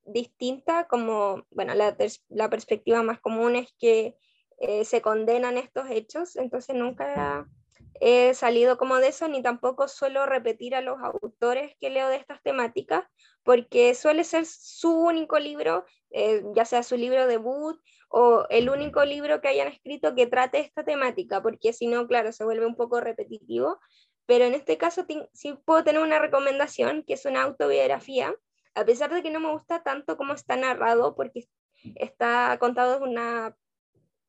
distinta, 0.06 0.88
como, 0.88 1.46
bueno, 1.52 1.74
la, 1.76 1.96
la, 2.30 2.50
perspectiva 2.50 3.04
más 3.04 3.20
común 3.20 3.56
es 3.56 3.74
que 3.80 4.16
eh, 4.60 4.86
se 4.86 5.02
condenan 5.02 5.58
estos 5.58 5.90
hechos, 5.90 6.36
entonces 6.36 6.76
nunca 6.76 7.48
he 8.02 8.34
salido 8.34 8.78
como 8.78 8.98
de 8.98 9.10
eso, 9.10 9.28
ni 9.28 9.42
tampoco 9.42 9.88
suelo 9.88 10.26
repetir 10.26 10.76
a 10.76 10.82
los 10.82 10.98
autores 11.02 11.76
que 11.80 11.90
leo 11.90 12.08
de 12.08 12.16
estas 12.16 12.42
temáticas, 12.44 13.04
porque 13.44 13.94
suele 13.94 14.24
ser 14.24 14.46
su 14.46 14.92
único 14.92 15.40
libro, 15.40 15.86
eh, 16.12 16.44
ya 16.56 16.66
sea 16.66 16.84
su 16.84 16.98
libro 16.98 17.28
debut 17.28 17.80
o 18.10 18.46
el 18.50 18.70
único 18.70 19.06
libro 19.06 19.42
que 19.42 19.50
hayan 19.50 19.68
escrito 19.68 20.16
que 20.16 20.28
trate 20.28 20.60
esta 20.60 20.84
temática, 20.84 21.42
porque 21.42 21.74
si 21.74 21.88
no, 21.88 22.08
claro, 22.08 22.32
se 22.32 22.44
vuelve 22.44 22.66
un 22.66 22.76
poco 22.76 23.00
repetitivo. 23.00 23.80
Pero 24.30 24.46
en 24.46 24.54
este 24.54 24.78
caso 24.78 25.08
sí 25.34 25.54
puedo 25.66 25.84
tener 25.84 26.04
una 26.04 26.20
recomendación, 26.20 27.04
que 27.04 27.14
es 27.14 27.26
una 27.26 27.42
autobiografía, 27.42 28.36
a 28.76 28.86
pesar 28.86 29.12
de 29.12 29.24
que 29.24 29.32
no 29.32 29.40
me 29.40 29.52
gusta 29.52 29.82
tanto 29.82 30.18
cómo 30.18 30.34
está 30.34 30.56
narrado, 30.56 31.16
porque 31.16 31.50
está 31.96 32.56
contado 32.60 33.00
de 33.00 33.06
una 33.06 33.58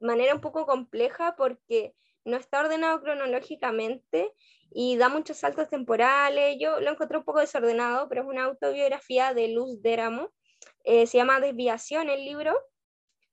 manera 0.01 0.35
un 0.35 0.41
poco 0.41 0.65
compleja, 0.65 1.37
porque 1.37 1.95
no 2.25 2.39
está 2.39 2.61
ordenado 2.61 3.03
cronológicamente 3.03 4.33
y 4.71 4.97
da 4.97 5.11
muchos 5.11 5.37
saltos 5.37 5.69
temporales. 5.69 6.57
Yo 6.59 6.81
lo 6.81 6.93
encontré 6.93 7.19
un 7.19 7.25
poco 7.25 7.41
desordenado, 7.41 8.09
pero 8.09 8.23
es 8.23 8.27
una 8.27 8.45
autobiografía 8.45 9.35
de 9.35 9.49
Luz 9.49 9.83
Déramo. 9.83 10.31
Eh, 10.85 11.07
se 11.07 11.19
llama 11.19 11.41
Desviación 11.41 12.09
el 12.09 12.25
libro 12.25 12.59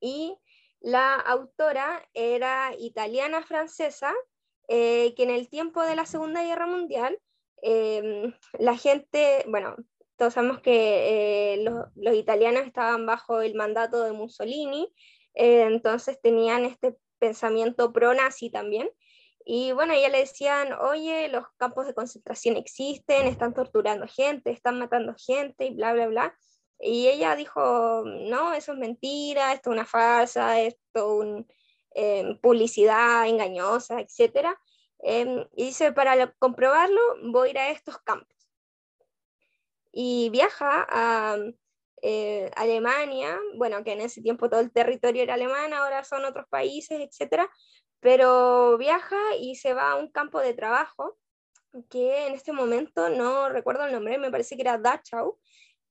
y 0.01 0.37
la 0.81 1.15
autora 1.15 2.05
era 2.13 2.73
italiana-francesa, 2.77 4.13
eh, 4.67 5.13
que 5.15 5.23
en 5.23 5.29
el 5.29 5.49
tiempo 5.49 5.81
de 5.83 5.95
la 5.95 6.05
Segunda 6.05 6.43
Guerra 6.43 6.67
Mundial, 6.67 7.17
em, 7.61 8.33
la 8.59 8.77
gente, 8.77 9.43
bueno, 9.47 9.75
todos 10.17 10.33
sabemos 10.33 10.61
que 10.61 11.53
eh, 11.53 11.63
los, 11.63 11.85
los, 11.95 12.15
italianos 12.15 12.65
estaban 12.65 13.05
bajo 13.05 13.41
el 13.41 13.55
mandato 13.55 14.03
de 14.03 14.13
Mussolini, 14.13 14.91
entonces 15.33 16.19
tenían 16.21 16.65
este 16.65 16.97
pensamiento 17.19 17.93
pro-nazi 17.93 18.49
también. 18.49 18.89
Y 19.49 19.71
bueno, 19.71 19.93
ella 19.93 20.09
le 20.09 20.19
decían, 20.19 20.73
oye, 20.73 21.29
los 21.29 21.45
campos 21.55 21.87
de 21.87 21.93
concentración 21.93 22.57
existen, 22.57 23.27
están 23.27 23.53
torturando 23.53 24.05
gente, 24.05 24.51
están 24.51 24.77
matando 24.77 25.15
gente 25.17 25.67
y 25.67 25.73
bla, 25.73 25.93
bla, 25.93 26.07
bla. 26.07 26.37
Y 26.79 27.07
ella 27.07 27.35
dijo, 27.35 28.03
no, 28.05 28.53
eso 28.53 28.73
es 28.73 28.77
mentira, 28.77 29.53
esto 29.53 29.69
es 29.69 29.73
una 29.73 29.85
farsa, 29.85 30.59
esto 30.59 31.23
es 31.23 31.27
una 31.27 31.45
publicidad 32.41 33.27
engañosa, 33.27 33.99
etc. 33.99 34.55
Em, 34.99 35.45
y 35.55 35.65
dice, 35.65 35.91
para 35.91 36.31
comprobarlo, 36.33 37.01
voy 37.31 37.49
a 37.49 37.51
ir 37.51 37.57
a 37.59 37.69
estos 37.69 37.97
campos. 37.99 38.35
Y 39.91 40.29
viaja 40.29 40.85
a, 40.89 41.37
eh, 42.01 42.51
Alemania, 42.55 43.39
bueno, 43.55 43.83
que 43.83 43.93
en 43.93 44.01
ese 44.01 44.21
tiempo 44.21 44.49
todo 44.49 44.59
el 44.59 44.71
territorio 44.71 45.23
era 45.23 45.33
alemán, 45.35 45.73
ahora 45.73 46.03
son 46.03 46.25
otros 46.25 46.45
países, 46.49 46.99
etcétera, 46.99 47.49
pero 47.99 48.77
viaja 48.77 49.17
y 49.39 49.55
se 49.55 49.73
va 49.73 49.91
a 49.91 49.95
un 49.95 50.11
campo 50.11 50.39
de 50.39 50.53
trabajo 50.53 51.17
que 51.89 52.27
en 52.27 52.33
este 52.33 52.53
momento 52.53 53.09
no 53.09 53.49
recuerdo 53.49 53.85
el 53.85 53.93
nombre, 53.93 54.17
me 54.17 54.31
parece 54.31 54.55
que 54.55 54.61
era 54.61 54.77
Dachau, 54.77 55.39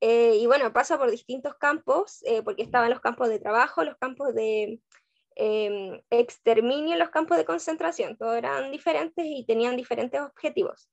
eh, 0.01 0.37
y 0.37 0.47
bueno, 0.47 0.73
pasa 0.73 0.99
por 0.99 1.11
distintos 1.11 1.55
campos, 1.57 2.23
eh, 2.25 2.43
porque 2.43 2.63
estaban 2.63 2.91
los 2.91 3.01
campos 3.01 3.29
de 3.29 3.39
trabajo, 3.39 3.85
los 3.85 3.97
campos 3.97 4.35
de 4.35 4.81
em, 5.37 6.01
exterminio, 6.11 6.97
los 6.97 7.11
campos 7.11 7.37
de 7.37 7.45
concentración, 7.45 8.17
todos 8.17 8.37
eran 8.37 8.73
diferentes 8.73 9.25
y 9.27 9.45
tenían 9.47 9.77
diferentes 9.77 10.21
objetivos. 10.21 10.91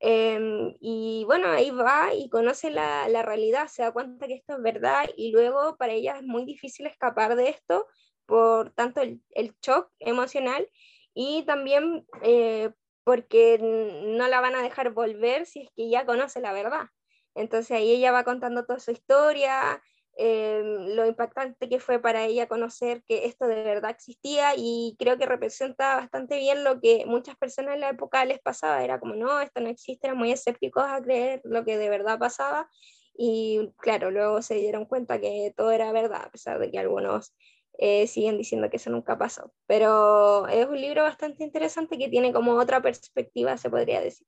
Em, 0.00 0.74
y 0.80 1.24
bueno, 1.26 1.48
ahí 1.48 1.70
va 1.70 2.14
y 2.14 2.30
conoce 2.30 2.70
la, 2.70 3.08
la, 3.08 3.22
realidad, 3.22 3.68
se 3.68 3.82
da 3.82 3.92
cuenta 3.92 4.26
que 4.26 4.34
esto 4.34 4.54
es 4.54 4.62
verdad 4.62 5.10
y 5.16 5.30
luego 5.32 5.76
para 5.76 5.92
ella 5.92 6.16
es 6.16 6.22
muy 6.22 6.46
difícil 6.46 6.86
escapar 6.86 7.36
de 7.36 7.50
esto 7.50 7.86
por 8.24 8.70
tanto 8.70 9.02
el, 9.02 9.20
el 9.30 9.54
shock 9.60 9.90
emocional 9.98 10.66
y 11.14 11.42
también 11.44 12.06
eh, 12.22 12.70
porque 13.04 13.58
no 13.60 14.28
la 14.28 14.40
van 14.40 14.54
a 14.54 14.62
dejar 14.62 14.90
volver 14.92 15.46
si 15.46 15.62
es 15.62 15.70
que 15.76 15.90
ya 15.90 16.06
conoce 16.06 16.40
la 16.40 16.52
verdad. 16.52 16.86
Entonces 17.34 17.72
ahí 17.72 17.90
ella 17.90 18.12
va 18.12 18.24
contando 18.24 18.64
toda 18.64 18.78
su 18.78 18.92
historia, 18.92 19.82
Em, 20.22 20.94
lo 20.94 21.06
impactante 21.06 21.66
que 21.66 21.80
fue 21.80 21.98
para 21.98 22.26
ella 22.26 22.46
conocer 22.46 23.02
que 23.04 23.24
esto 23.24 23.46
de 23.46 23.62
verdad 23.62 23.90
existía 23.92 24.52
y 24.54 24.94
creo 24.98 25.16
que 25.16 25.24
representa 25.24 25.96
bastante 25.96 26.36
bien 26.36 26.62
lo 26.62 26.78
que 26.78 27.06
muchas 27.06 27.38
personas 27.38 27.76
en 27.76 27.80
la 27.80 27.88
época 27.88 28.26
les 28.26 28.38
pasaba, 28.38 28.84
era 28.84 29.00
como, 29.00 29.14
no, 29.14 29.40
esto 29.40 29.62
no 29.62 29.70
existe, 29.70 30.08
eran 30.08 30.18
muy 30.18 30.30
escépticos 30.30 30.84
a 30.84 31.00
creer 31.00 31.40
lo 31.44 31.64
que 31.64 31.78
de 31.78 31.88
verdad 31.88 32.18
pasaba 32.18 32.68
y 33.16 33.72
claro, 33.78 34.10
luego 34.10 34.42
se 34.42 34.56
dieron 34.56 34.84
cuenta 34.84 35.18
que 35.18 35.54
todo 35.56 35.70
era 35.70 35.90
verdad, 35.90 36.24
a 36.26 36.30
pesar 36.30 36.58
de 36.58 36.70
que 36.70 36.78
algunos 36.78 37.34
eh, 37.78 38.06
siguen 38.06 38.36
diciendo 38.36 38.68
que 38.68 38.76
eso 38.76 38.90
nunca 38.90 39.16
pasó. 39.16 39.54
Pero 39.66 40.46
es 40.48 40.66
un 40.66 40.78
libro 40.78 41.02
bastante 41.02 41.44
interesante 41.44 41.96
que 41.96 42.10
tiene 42.10 42.30
como 42.30 42.52
otra 42.58 42.82
perspectiva, 42.82 43.56
se 43.56 43.70
podría 43.70 44.02
decir. 44.02 44.26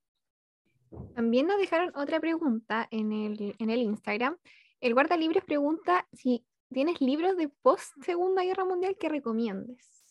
También 1.15 1.49
nos 1.49 1.59
dejaron 1.59 1.93
otra 1.97 2.19
pregunta 2.19 2.89
en 2.91 3.13
el, 3.13 3.55
en 3.59 3.69
el 3.69 3.83
Instagram 3.83 4.39
el 4.83 4.95
guardalibros 4.95 5.45
pregunta 5.45 6.07
si 6.13 6.45
tienes 6.73 7.01
libros 7.01 7.37
de 7.37 7.49
post 7.49 7.93
Segunda 8.05 8.43
Guerra 8.43 8.65
Mundial 8.65 8.97
que 8.99 9.09
recomiendes, 9.09 10.05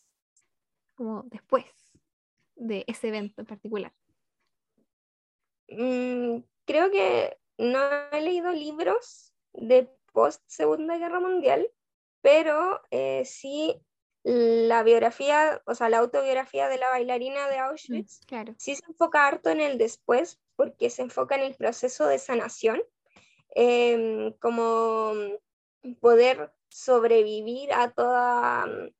como 0.95 1.23
después 1.23 1.65
de 2.55 2.85
ese 2.87 3.09
evento 3.09 3.41
en 3.41 3.47
particular. 3.47 3.93
Mm, 5.67 6.43
creo 6.65 6.89
que 6.89 7.37
no 7.57 7.79
he 8.11 8.21
leído 8.21 8.51
libros 8.53 9.33
de 9.53 9.89
post 10.13 10.41
Segunda 10.47 10.97
Guerra 10.97 11.19
Mundial, 11.19 11.69
pero 12.21 12.81
eh, 12.91 13.23
sí 13.25 13.75
la 14.23 14.83
biografía, 14.83 15.61
o 15.65 15.75
sea, 15.75 15.89
la 15.89 15.97
autobiografía 15.97 16.69
de 16.69 16.77
la 16.77 16.89
bailarina 16.89 17.49
de 17.49 17.57
Auschwitz, 17.57 18.21
claro. 18.25 18.53
sí 18.57 18.75
se 18.75 18.85
enfoca 18.85 19.27
harto 19.27 19.49
en 19.49 19.59
el 19.59 19.77
después, 19.77 20.39
porque 20.55 20.89
se 20.89 21.01
enfoca 21.01 21.35
en 21.35 21.41
el 21.41 21.55
proceso 21.55 22.05
de 22.05 22.19
sanación 22.19 22.81
Em, 23.53 24.33
como 24.39 25.13
poder 25.99 26.53
sobrevivir 26.69 27.73
a 27.73 27.91
toda 27.91 28.65
mm, 28.65 28.93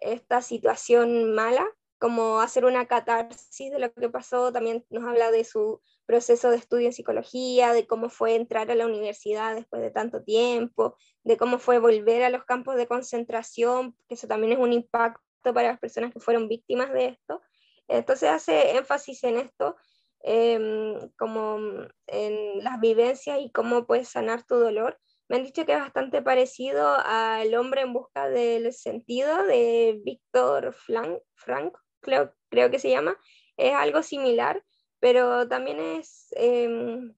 esta 0.00 0.40
situación 0.42 1.34
mala, 1.34 1.66
como 1.98 2.40
hacer 2.40 2.64
una 2.64 2.86
catarsis 2.86 3.72
de 3.72 3.78
lo 3.80 3.92
que 3.92 4.08
pasó, 4.08 4.52
también 4.52 4.86
nos 4.90 5.04
habla 5.04 5.32
de 5.32 5.44
su 5.44 5.82
proceso 6.06 6.50
de 6.50 6.56
estudio 6.56 6.86
en 6.86 6.92
psicología, 6.92 7.72
de 7.72 7.86
cómo 7.88 8.08
fue 8.08 8.36
entrar 8.36 8.70
a 8.70 8.76
la 8.76 8.86
universidad 8.86 9.56
después 9.56 9.82
de 9.82 9.90
tanto 9.90 10.22
tiempo, 10.22 10.96
de 11.24 11.36
cómo 11.36 11.58
fue 11.58 11.80
volver 11.80 12.22
a 12.22 12.30
los 12.30 12.44
campos 12.44 12.76
de 12.76 12.86
concentración, 12.86 13.96
que 14.08 14.14
eso 14.14 14.28
también 14.28 14.52
es 14.52 14.58
un 14.58 14.72
impacto 14.72 15.20
para 15.42 15.68
las 15.68 15.80
personas 15.80 16.12
que 16.12 16.20
fueron 16.20 16.48
víctimas 16.48 16.92
de 16.92 17.06
esto. 17.06 17.42
Entonces 17.88 18.28
hace 18.28 18.76
énfasis 18.76 19.24
en 19.24 19.38
esto 19.38 19.76
Em, 20.20 21.10
como 21.16 21.58
en 22.06 22.64
las 22.64 22.80
vivencias 22.80 23.38
y 23.40 23.50
cómo 23.52 23.86
puedes 23.86 24.08
sanar 24.08 24.44
tu 24.44 24.56
dolor. 24.56 24.98
Me 25.28 25.36
han 25.36 25.44
dicho 25.44 25.64
que 25.64 25.72
es 25.72 25.78
bastante 25.78 26.22
parecido 26.22 26.96
al 27.04 27.54
hombre 27.54 27.82
en 27.82 27.92
busca 27.92 28.28
del 28.28 28.72
sentido 28.72 29.44
de 29.44 30.00
Víctor 30.04 30.74
Frank, 30.74 31.76
creo, 32.00 32.34
creo 32.50 32.70
que 32.70 32.78
se 32.78 32.90
llama. 32.90 33.16
Es 33.56 33.74
algo 33.74 34.02
similar, 34.02 34.64
pero 35.00 35.48
también 35.48 35.80
es 35.80 36.28
em, 36.32 37.14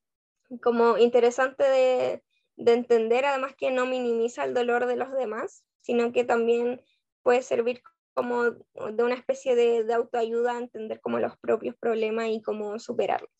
como 0.62 0.98
interesante 0.98 1.64
de, 1.64 2.24
de 2.56 2.72
entender, 2.72 3.24
además 3.24 3.54
que 3.56 3.70
no 3.70 3.86
minimiza 3.86 4.44
el 4.44 4.54
dolor 4.54 4.86
de 4.86 4.96
los 4.96 5.12
demás, 5.12 5.64
sino 5.80 6.12
que 6.12 6.24
también 6.24 6.82
puede 7.22 7.42
servir 7.42 7.82
como 8.20 8.50
de 8.50 9.02
una 9.02 9.14
especie 9.14 9.54
de, 9.54 9.82
de 9.82 9.94
autoayuda 9.94 10.52
a 10.52 10.58
entender 10.58 11.00
como 11.00 11.18
los 11.18 11.38
propios 11.38 11.74
problemas 11.74 12.28
y 12.28 12.42
cómo 12.42 12.78
superarlos. 12.78 13.30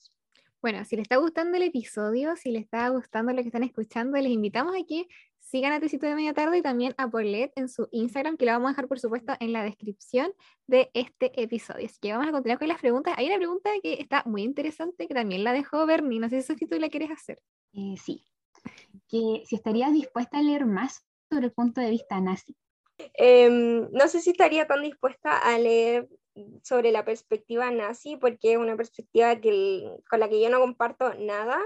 Bueno, 0.63 0.83
si 0.87 0.97
les 0.97 1.03
está 1.03 1.17
gustando 1.17 1.59
el 1.59 1.65
episodio, 1.65 2.35
si 2.37 2.51
les 2.51 2.63
está 2.63 2.89
gustando 2.89 3.33
lo 3.33 3.43
que 3.43 3.49
están 3.49 3.63
escuchando, 3.63 4.17
les 4.17 4.31
invitamos 4.31 4.75
a 4.75 4.87
que 4.87 5.07
sigan 5.39 5.73
a 5.73 5.81
Tecito 5.81 6.07
de 6.07 6.15
Media 6.15 6.33
Tarde 6.33 6.59
y 6.59 6.63
también 6.63 6.95
a 6.97 7.11
Paulette 7.11 7.53
en 7.57 7.69
su 7.69 7.89
Instagram, 7.93 8.39
que 8.39 8.47
lo 8.47 8.53
vamos 8.53 8.69
a 8.69 8.73
dejar, 8.73 8.89
por 8.89 8.99
supuesto, 8.99 9.35
en 9.41 9.53
la 9.53 9.63
descripción 9.63 10.33
de 10.67 10.91
este 10.95 11.43
episodio. 11.43 11.85
Así 11.85 11.99
que 12.01 12.13
vamos 12.13 12.29
a 12.29 12.33
continuar 12.33 12.59
con 12.59 12.69
las 12.69 12.81
preguntas. 12.81 13.15
Hay 13.19 13.27
una 13.27 13.37
pregunta 13.37 13.71
que 13.83 13.95
está 14.01 14.23
muy 14.25 14.43
interesante, 14.43 15.07
que 15.07 15.15
también 15.15 15.45
la 15.45 15.53
dejó 15.53 15.85
Bernie. 15.85 16.21
No 16.21 16.31
sé 16.31 16.41
si 16.41 16.67
tú 16.67 16.79
la 16.79 16.89
quieres 16.89 17.11
hacer. 17.11 17.39
Eh, 17.75 17.97
sí. 18.03 18.25
Que 19.09 19.43
si 19.47 19.57
estarías 19.57 19.93
dispuesta 19.93 20.39
a 20.39 20.43
leer 20.43 20.65
más 20.65 21.05
sobre 21.31 21.47
el 21.47 21.53
punto 21.53 21.81
de 21.81 21.91
vista 21.91 22.21
nazi. 22.21 22.57
Em, 23.15 23.89
no 23.93 24.09
sé 24.09 24.21
si 24.21 24.31
estaría 24.31 24.67
tan 24.67 24.83
dispuesta 24.83 25.37
a 25.39 25.59
leer 25.59 26.09
sobre 26.63 26.93
la 26.93 27.05
perspectiva 27.05 27.71
nazi, 27.71 28.17
porque 28.17 28.53
es 28.53 28.59
una 28.59 28.77
perspectiva 28.77 29.41
que, 29.41 29.91
con 30.09 30.21
la 30.21 30.29
que 30.29 30.41
yo 30.41 30.51
no 30.51 30.61
comparto 30.61 31.15
nada, 31.15 31.61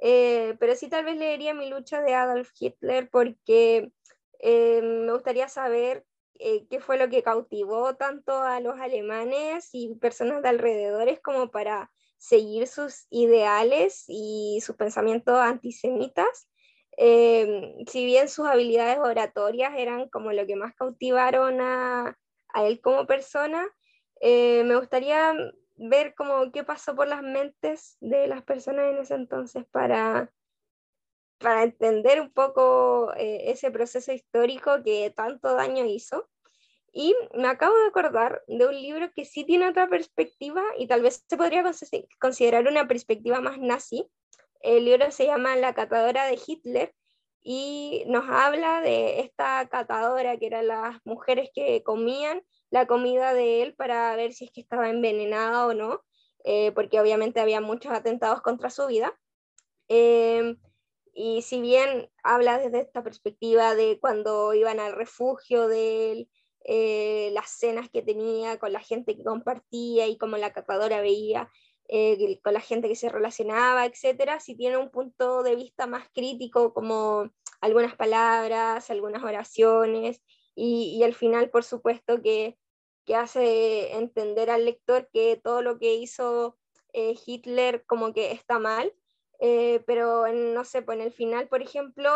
eh, 0.00 0.56
pero 0.58 0.74
sí 0.74 0.88
tal 0.88 1.04
vez 1.04 1.16
leería 1.16 1.54
Mi 1.54 1.68
lucha 1.70 2.02
de 2.02 2.14
Adolf 2.14 2.50
Hitler 2.58 3.08
porque 3.10 3.92
eh, 4.40 4.82
me 4.82 5.12
gustaría 5.12 5.48
saber 5.48 6.04
eh, 6.40 6.66
qué 6.68 6.80
fue 6.80 6.98
lo 6.98 7.08
que 7.08 7.22
cautivó 7.22 7.94
tanto 7.94 8.42
a 8.42 8.58
los 8.60 8.80
alemanes 8.80 9.68
y 9.72 9.94
personas 9.94 10.42
de 10.42 10.48
alrededores 10.48 11.20
como 11.20 11.52
para 11.52 11.92
seguir 12.18 12.66
sus 12.66 13.06
ideales 13.10 14.04
y 14.08 14.60
sus 14.60 14.74
pensamientos 14.74 15.38
antisemitas. 15.38 16.48
Si 17.86 18.04
bien 18.04 18.28
sus 18.28 18.46
habilidades 18.46 18.98
oratorias 18.98 19.72
eran 19.76 20.08
como 20.08 20.32
lo 20.32 20.46
que 20.46 20.56
más 20.56 20.74
cautivaron 20.74 21.60
a, 21.60 22.16
a 22.52 22.66
él 22.66 22.80
como 22.80 23.06
persona, 23.06 23.66
eh, 24.20 24.62
me 24.64 24.76
gustaría 24.76 25.34
ver 25.76 26.14
cómo 26.14 26.52
qué 26.52 26.64
pasó 26.64 26.94
por 26.94 27.08
las 27.08 27.22
mentes 27.22 27.96
de 28.00 28.28
las 28.28 28.42
personas 28.42 28.92
en 28.92 28.98
ese 28.98 29.14
entonces 29.14 29.64
para, 29.70 30.32
para 31.38 31.64
entender 31.64 32.20
un 32.20 32.32
poco 32.32 33.12
eh, 33.16 33.50
ese 33.50 33.70
proceso 33.70 34.12
histórico 34.12 34.82
que 34.84 35.12
tanto 35.14 35.54
daño 35.54 35.84
hizo. 35.84 36.28
Y 36.94 37.16
me 37.34 37.48
acabo 37.48 37.74
de 37.74 37.86
acordar 37.86 38.42
de 38.46 38.66
un 38.66 38.74
libro 38.74 39.10
que 39.16 39.24
sí 39.24 39.44
tiene 39.44 39.66
otra 39.66 39.88
perspectiva 39.88 40.62
y 40.78 40.86
tal 40.86 41.00
vez 41.00 41.24
se 41.26 41.36
podría 41.38 41.64
considerar 42.20 42.68
una 42.68 42.86
perspectiva 42.86 43.40
más 43.40 43.58
nazi. 43.58 44.10
El 44.62 44.84
libro 44.84 45.10
se 45.10 45.26
llama 45.26 45.56
La 45.56 45.74
catadora 45.74 46.26
de 46.26 46.38
Hitler 46.46 46.94
y 47.42 48.04
nos 48.06 48.24
habla 48.28 48.80
de 48.80 49.20
esta 49.20 49.68
catadora 49.68 50.36
que 50.38 50.46
eran 50.46 50.68
las 50.68 50.98
mujeres 51.04 51.50
que 51.52 51.82
comían 51.82 52.42
la 52.70 52.86
comida 52.86 53.34
de 53.34 53.62
él 53.62 53.74
para 53.74 54.14
ver 54.14 54.32
si 54.32 54.44
es 54.44 54.52
que 54.52 54.60
estaba 54.60 54.88
envenenada 54.88 55.66
o 55.66 55.74
no, 55.74 56.02
eh, 56.44 56.70
porque 56.72 57.00
obviamente 57.00 57.40
había 57.40 57.60
muchos 57.60 57.92
atentados 57.92 58.40
contra 58.40 58.70
su 58.70 58.86
vida. 58.86 59.12
Em, 59.88 60.58
y 61.12 61.42
si 61.42 61.60
bien 61.60 62.08
habla 62.22 62.58
desde 62.58 62.80
esta 62.80 63.02
perspectiva 63.02 63.74
de 63.74 63.98
cuando 64.00 64.54
iban 64.54 64.78
al 64.78 64.92
refugio 64.92 65.66
de 65.66 66.12
él, 66.12 66.30
eh, 66.64 67.30
las 67.32 67.50
cenas 67.50 67.90
que 67.90 68.02
tenía 68.02 68.58
con 68.58 68.72
la 68.72 68.80
gente 68.80 69.16
que 69.16 69.24
compartía 69.24 70.06
y 70.06 70.16
cómo 70.16 70.36
la 70.36 70.52
catadora 70.52 71.00
veía 71.00 71.50
eh, 71.94 72.40
con 72.42 72.54
la 72.54 72.60
gente 72.60 72.88
que 72.88 72.96
se 72.96 73.10
relacionaba, 73.10 73.84
etcétera, 73.84 74.40
si 74.40 74.56
tiene 74.56 74.78
un 74.78 74.90
punto 74.90 75.42
de 75.42 75.56
vista 75.56 75.86
más 75.86 76.08
crítico 76.14 76.72
como 76.72 77.30
algunas 77.60 77.94
palabras, 77.96 78.88
algunas 78.88 79.22
oraciones 79.22 80.22
y, 80.54 81.02
al 81.02 81.14
final, 81.14 81.50
por 81.50 81.64
supuesto, 81.64 82.22
que 82.22 82.56
que 83.04 83.16
hace 83.16 83.96
entender 83.96 84.48
al 84.48 84.64
lector 84.64 85.08
que 85.12 85.36
todo 85.42 85.60
lo 85.60 85.80
que 85.80 85.96
hizo 85.96 86.56
eh, 86.92 87.16
Hitler 87.26 87.84
como 87.84 88.12
que 88.14 88.30
está 88.30 88.60
mal, 88.60 88.94
eh, 89.40 89.82
pero 89.86 90.32
no 90.32 90.64
sé, 90.64 90.82
pues 90.82 90.98
en 90.98 91.06
el 91.06 91.12
final, 91.12 91.48
por 91.48 91.62
ejemplo, 91.62 92.08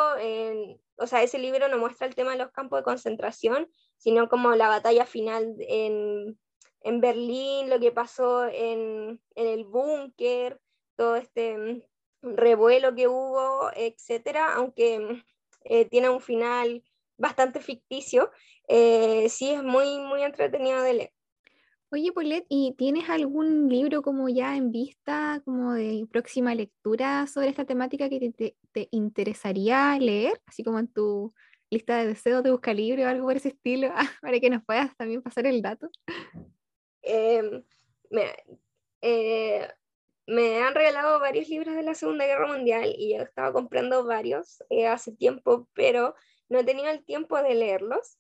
o 0.97 1.07
sea, 1.09 1.25
ese 1.25 1.39
libro 1.41 1.69
no 1.69 1.79
muestra 1.79 2.07
el 2.07 2.15
tema 2.15 2.33
de 2.33 2.39
los 2.39 2.53
campos 2.53 2.79
de 2.79 2.85
concentración, 2.85 3.69
sino 3.97 4.29
como 4.29 4.55
la 4.55 4.69
batalla 4.69 5.07
final 5.07 5.57
en, 5.59 6.39
en 6.87 7.01
Berlín, 7.01 7.69
lo 7.69 7.81
que 7.81 7.91
pasó 7.91 8.47
en, 8.47 9.21
en 9.35 9.47
el 9.47 9.65
búnker, 9.65 10.61
todo 10.95 11.17
este 11.17 11.59
mm, 11.59 11.83
revuelo 12.23 12.95
que 12.95 13.09
hubo, 13.09 13.71
etcétera, 13.75 14.55
aunque 14.55 15.25
eh, 15.65 15.85
tiene 15.87 16.09
un 16.09 16.21
final 16.21 16.85
bastante 17.19 17.61
ficticio, 17.61 18.31
eh, 18.69 19.29
sí 19.29 19.51
es 19.51 19.65
muy, 19.65 19.99
muy 19.99 20.23
entretenido 20.23 20.81
de 20.83 20.95
leer. 20.95 21.13
Oye, 21.91 22.13
Paulette, 22.13 22.47
¿y 22.49 22.75
tienes 22.79 23.09
algún 23.09 23.69
libro 23.69 24.03
como 24.03 24.29
ya 24.29 24.57
en 24.57 24.71
vista, 24.71 25.41
como 25.45 25.73
de 25.73 26.07
próxima 26.11 26.55
lectura 26.55 27.27
sobre 27.27 27.49
esta 27.49 27.65
temática 27.65 28.09
que 28.09 28.33
te, 28.73 28.89
interesaría 28.93 29.99
leer? 29.99 30.41
Así 30.47 30.63
como 30.63 30.79
en 30.79 30.89
tu 30.89 31.35
lista 31.69 31.99
de 31.99 32.09
deseos 32.09 32.45
de 32.45 32.53
buscar 32.53 32.77
libro 32.77 33.03
o 33.03 33.07
algo 33.07 33.27
por 33.27 33.37
ese 33.37 33.49
estilo, 33.49 33.93
para 34.23 34.39
que 34.39 34.51
nos 34.51 34.65
puedas 34.65 34.97
también 34.97 35.23
pasar 35.23 35.47
el 35.47 35.63
dato. 35.63 35.89
Em, 37.07 37.63
eh, 39.01 39.69
me, 40.27 40.59
han 40.59 40.75
regalado 40.75 41.21
varios 41.21 41.49
libros 41.49 41.77
de 41.77 41.83
la 41.85 41.95
Segunda 41.95 42.27
Guerra 42.27 42.49
Mundial 42.49 42.95
y 42.99 43.17
yo 43.17 43.23
estaba 43.23 43.53
comprando 43.53 44.05
varios 44.05 44.65
eh, 44.71 44.89
hace 44.89 45.13
tiempo, 45.13 45.69
pero 45.73 46.17
no 46.49 46.59
he 46.59 46.65
tenido 46.65 46.89
el 46.89 47.05
tiempo 47.05 47.41
de 47.41 47.55
leerlos. 47.55 48.19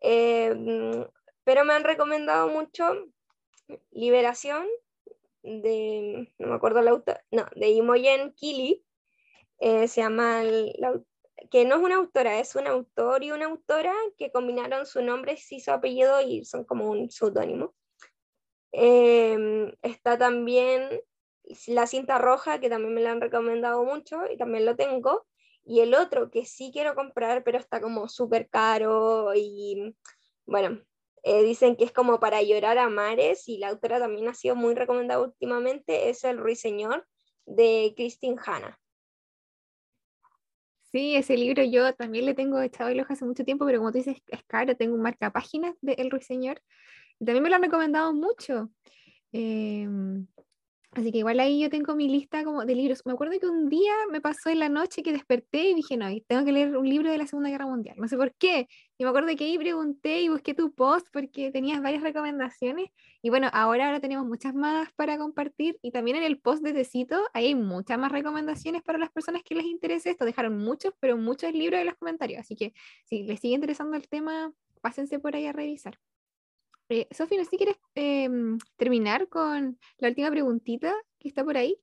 Em, 0.00 1.04
pero 1.42 1.64
me 1.64 1.74
han 1.74 1.84
recomendado 1.84 2.48
mucho 2.48 3.08
Liberación 3.90 4.66
de, 5.42 6.32
no 6.38 6.48
me 6.48 6.54
acuerdo 6.54 6.80
la 6.80 6.92
autora, 6.92 7.24
no, 7.30 7.46
de 7.54 7.68
Imogen 7.70 8.32
Kili, 8.34 8.84
eh, 9.58 9.88
se 9.88 10.00
llama, 10.00 10.42
que 11.50 11.64
no 11.64 11.76
es 11.76 11.82
una 11.82 11.96
autora, 11.96 12.38
es 12.38 12.54
un 12.54 12.66
autor 12.66 13.24
y 13.24 13.32
una 13.32 13.46
autora 13.46 13.94
que 14.16 14.30
combinaron 14.30 14.86
su 14.86 15.02
nombre 15.02 15.36
y 15.50 15.60
su 15.60 15.70
apellido 15.70 16.20
y 16.20 16.44
son 16.44 16.64
como 16.64 16.90
un 16.90 17.10
seudónimo. 17.10 17.74
Em, 18.72 19.72
está 19.82 20.18
también 20.18 21.00
La 21.66 21.86
cinta 21.86 22.18
roja, 22.18 22.60
que 22.60 22.68
también 22.68 22.94
me 22.94 23.00
la 23.00 23.12
han 23.12 23.20
recomendado 23.20 23.84
mucho 23.84 24.20
y 24.30 24.36
también 24.36 24.66
lo 24.66 24.76
tengo. 24.76 25.26
Y 25.64 25.80
el 25.80 25.94
otro 25.94 26.30
que 26.30 26.44
sí 26.44 26.70
quiero 26.72 26.94
comprar, 26.94 27.44
pero 27.44 27.58
está 27.58 27.80
como 27.80 28.08
súper 28.08 28.48
caro 28.48 29.32
y 29.34 29.94
bueno, 30.46 30.80
eh, 31.22 31.42
dicen 31.42 31.76
que 31.76 31.84
es 31.84 31.92
como 31.92 32.20
para 32.20 32.42
llorar 32.42 32.78
a 32.78 32.88
mares 32.88 33.48
y 33.48 33.58
la 33.58 33.68
autora 33.68 33.98
también 33.98 34.28
ha 34.28 34.34
sido 34.34 34.56
muy 34.56 34.74
recomendada 34.74 35.22
últimamente, 35.22 36.08
es 36.10 36.24
El 36.24 36.38
Ruiseñor 36.38 37.06
de 37.46 37.92
Christine 37.96 38.36
Hanna. 38.44 38.78
Sí, 40.90 41.16
ese 41.16 41.36
libro 41.36 41.62
yo 41.64 41.94
también 41.94 42.24
le 42.24 42.34
tengo 42.34 42.60
echado 42.60 42.88
el 42.88 43.00
ojo 43.00 43.12
hace 43.12 43.26
mucho 43.26 43.44
tiempo, 43.44 43.66
pero 43.66 43.78
como 43.78 43.92
tú 43.92 43.98
dices, 43.98 44.16
es 44.26 44.44
caro, 44.44 44.74
tengo 44.74 44.94
un 44.94 45.02
marca 45.02 45.30
páginas 45.30 45.76
de 45.82 45.92
El 45.94 46.10
Ruiseñor 46.10 46.62
también 47.18 47.42
me 47.42 47.50
lo 47.50 47.56
han 47.56 47.62
recomendado 47.62 48.12
mucho. 48.14 48.70
Eh, 49.32 49.88
Así 50.92 51.12
que 51.12 51.18
igual 51.18 51.38
ahí 51.38 51.60
yo 51.60 51.68
tengo 51.68 51.94
mi 51.94 52.08
lista 52.08 52.42
como 52.44 52.64
de 52.64 52.74
libros. 52.74 53.04
Me 53.04 53.12
acuerdo 53.12 53.38
que 53.38 53.46
un 53.46 53.68
día 53.68 53.92
me 54.10 54.20
pasó 54.20 54.48
en 54.48 54.58
la 54.58 54.68
noche 54.70 55.02
que 55.02 55.12
desperté 55.12 55.68
y 55.70 55.74
dije, 55.74 55.96
no, 55.98 56.06
tengo 56.26 56.44
que 56.44 56.50
leer 56.50 56.76
un 56.76 56.88
libro 56.88 57.10
de 57.10 57.18
la 57.18 57.26
Segunda 57.26 57.50
Guerra 57.50 57.66
Mundial. 57.66 57.96
No 57.98 58.08
sé 58.08 58.16
por 58.16 58.34
qué. 58.34 58.68
Y 58.96 59.04
me 59.04 59.10
acuerdo 59.10 59.28
que 59.36 59.44
ahí 59.44 59.58
pregunté 59.58 60.22
y 60.22 60.28
busqué 60.30 60.54
tu 60.54 60.74
post 60.74 61.06
porque 61.12 61.52
tenías 61.52 61.82
varias 61.82 62.02
recomendaciones. 62.02 62.90
Y 63.22 63.28
bueno, 63.28 63.50
ahora, 63.52 63.86
ahora 63.86 64.00
tenemos 64.00 64.26
muchas 64.26 64.54
más 64.54 64.90
para 64.94 65.18
compartir. 65.18 65.78
Y 65.82 65.92
también 65.92 66.16
en 66.16 66.22
el 66.22 66.40
post 66.40 66.64
de 66.64 66.72
Tecito 66.72 67.22
hay 67.34 67.54
muchas 67.54 67.98
más 67.98 68.10
recomendaciones 68.10 68.82
para 68.82 68.98
las 68.98 69.10
personas 69.10 69.42
que 69.44 69.54
les 69.54 69.66
interese 69.66 70.10
esto. 70.10 70.24
Dejaron 70.24 70.56
muchos, 70.58 70.94
pero 71.00 71.18
muchos 71.18 71.52
libros 71.52 71.80
en 71.80 71.86
los 71.86 71.96
comentarios. 71.96 72.40
Así 72.40 72.56
que 72.56 72.72
si 73.04 73.24
les 73.24 73.40
sigue 73.40 73.54
interesando 73.54 73.96
el 73.96 74.08
tema, 74.08 74.52
pásense 74.80 75.18
por 75.20 75.36
ahí 75.36 75.46
a 75.46 75.52
revisar. 75.52 75.98
Eh, 76.90 77.06
Sofía, 77.10 77.44
si 77.44 77.56
quieres 77.58 77.76
em, 77.94 78.58
terminar 78.76 79.28
con 79.28 79.78
la 79.98 80.08
última 80.08 80.30
preguntita 80.30 80.94
que 81.18 81.28
está 81.28 81.44
por 81.44 81.56
ahí. 81.56 81.78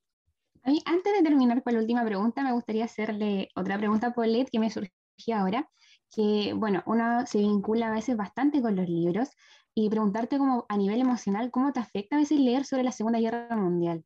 A 0.63 0.71
mí, 0.71 0.81
antes 0.85 1.13
de 1.13 1.21
terminar 1.21 1.61
con 1.61 1.73
la 1.73 1.79
última 1.79 2.03
pregunta, 2.03 2.41
me 2.41 2.53
gustaría 2.53 2.85
hacerle 2.85 3.49
otra 3.55 3.77
pregunta 3.77 4.07
a 4.07 4.13
Paulette 4.13 4.49
que 4.49 4.59
me 4.59 4.71
surgió 4.71 5.35
ahora, 5.35 5.69
que, 6.09 6.53
bueno, 6.55 6.81
uno 6.87 7.27
se 7.27 7.37
vincula 7.37 7.89
a 7.89 7.93
veces 7.93 8.17
bastante 8.17 8.63
con 8.63 8.75
los 8.75 8.89
libros 8.89 9.29
y 9.75 9.89
preguntarte 9.89 10.39
como 10.39 10.65
a 10.69 10.77
nivel 10.77 11.01
emocional, 11.01 11.51
¿cómo 11.51 11.71
te 11.71 11.81
afecta 11.81 12.15
a 12.15 12.19
veces 12.19 12.39
leer 12.39 12.65
sobre 12.65 12.83
la 12.83 12.91
Segunda 12.91 13.19
Guerra 13.19 13.55
Mundial? 13.55 14.03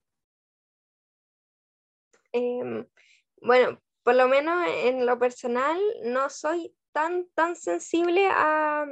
Em, 2.33 2.85
bueno, 3.41 3.79
por 4.03 4.15
lo 4.15 4.27
menos 4.27 4.67
en 4.83 5.05
lo 5.05 5.17
personal, 5.17 5.79
no 6.03 6.29
soy 6.29 6.75
tan, 6.91 7.27
tan 7.35 7.55
sensible 7.55 8.27
a, 8.27 8.85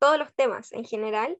todos 0.00 0.18
los 0.18 0.34
temas 0.34 0.72
en 0.72 0.84
general, 0.84 1.38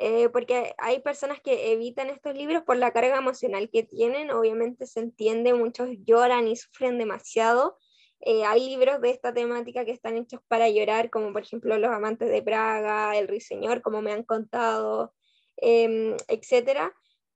eh, 0.00 0.28
porque 0.30 0.74
hay 0.78 1.00
personas 1.00 1.40
que 1.40 1.72
evitan 1.72 2.08
estos 2.10 2.34
libros 2.34 2.62
por 2.64 2.76
la 2.76 2.92
carga 2.92 3.18
emocional 3.18 3.70
que 3.70 3.84
tienen, 3.84 4.30
obviamente 4.32 4.86
se 4.86 5.00
entiende, 5.00 5.54
muchos 5.54 5.88
lloran 6.04 6.48
y 6.48 6.56
sufren 6.56 6.98
demasiado. 6.98 7.78
Eh, 8.20 8.44
hay 8.44 8.68
libros 8.68 9.00
de 9.00 9.10
esta 9.10 9.32
temática 9.32 9.84
que 9.84 9.92
están 9.92 10.16
hechos 10.16 10.40
para 10.48 10.68
llorar, 10.68 11.10
como 11.10 11.32
por 11.32 11.42
ejemplo 11.42 11.78
Los 11.78 11.92
Amantes 11.92 12.30
de 12.30 12.42
Praga, 12.42 13.16
El 13.16 13.28
Ruiseñor, 13.28 13.80
como 13.82 14.02
me 14.02 14.12
han 14.12 14.24
contado, 14.24 15.14
eh, 15.60 16.16
etcétera, 16.28 16.92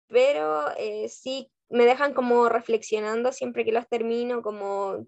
pero 0.09 0.67
eh, 0.77 1.09
sí 1.09 1.51
me 1.69 1.87
dejan 1.87 2.15
como 2.15 2.49
reflexionando 2.49 3.33
siempre 3.33 3.65
que 3.65 3.73
los 3.73 3.89
termino, 3.89 4.43
como 4.43 5.07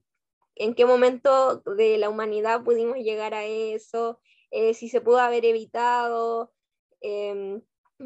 en 0.57 0.74
qué 0.74 0.87
momento 0.87 1.62
de 1.77 1.98
la 1.98 2.09
humanidad 2.09 2.64
pudimos 2.64 2.96
llegar 2.98 3.35
a 3.35 3.44
eso, 3.44 4.20
eh, 4.50 4.74
si 4.74 4.88
se 4.88 5.00
pudo 5.00 5.18
haber 5.18 5.44
evitado, 5.44 6.52
em, 7.00 7.62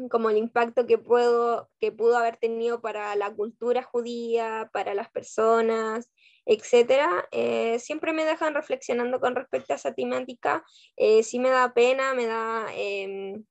como 0.09 0.29
el 0.29 0.37
impacto 0.37 0.85
que, 0.85 0.97
puedo, 0.97 1.69
que 1.79 1.91
pudo 1.91 2.17
haber 2.17 2.37
tenido 2.37 2.81
para 2.81 3.15
la 3.15 3.33
cultura 3.33 3.83
judía, 3.83 4.69
para 4.73 4.93
las 4.93 5.09
personas, 5.09 6.11
etcétera, 6.45 7.27
eh, 7.31 7.79
siempre 7.79 8.13
me 8.13 8.25
dejan 8.25 8.53
reflexionando 8.53 9.19
con 9.19 9.35
respecto 9.35 9.73
a 9.73 9.75
esa 9.77 9.93
temática. 9.93 10.63
Eh, 10.95 11.23
sí 11.23 11.39
me 11.39 11.49
da 11.49 11.73
pena, 11.73 12.13
me 12.13 12.25
da 12.25 12.67
em, 12.75 13.45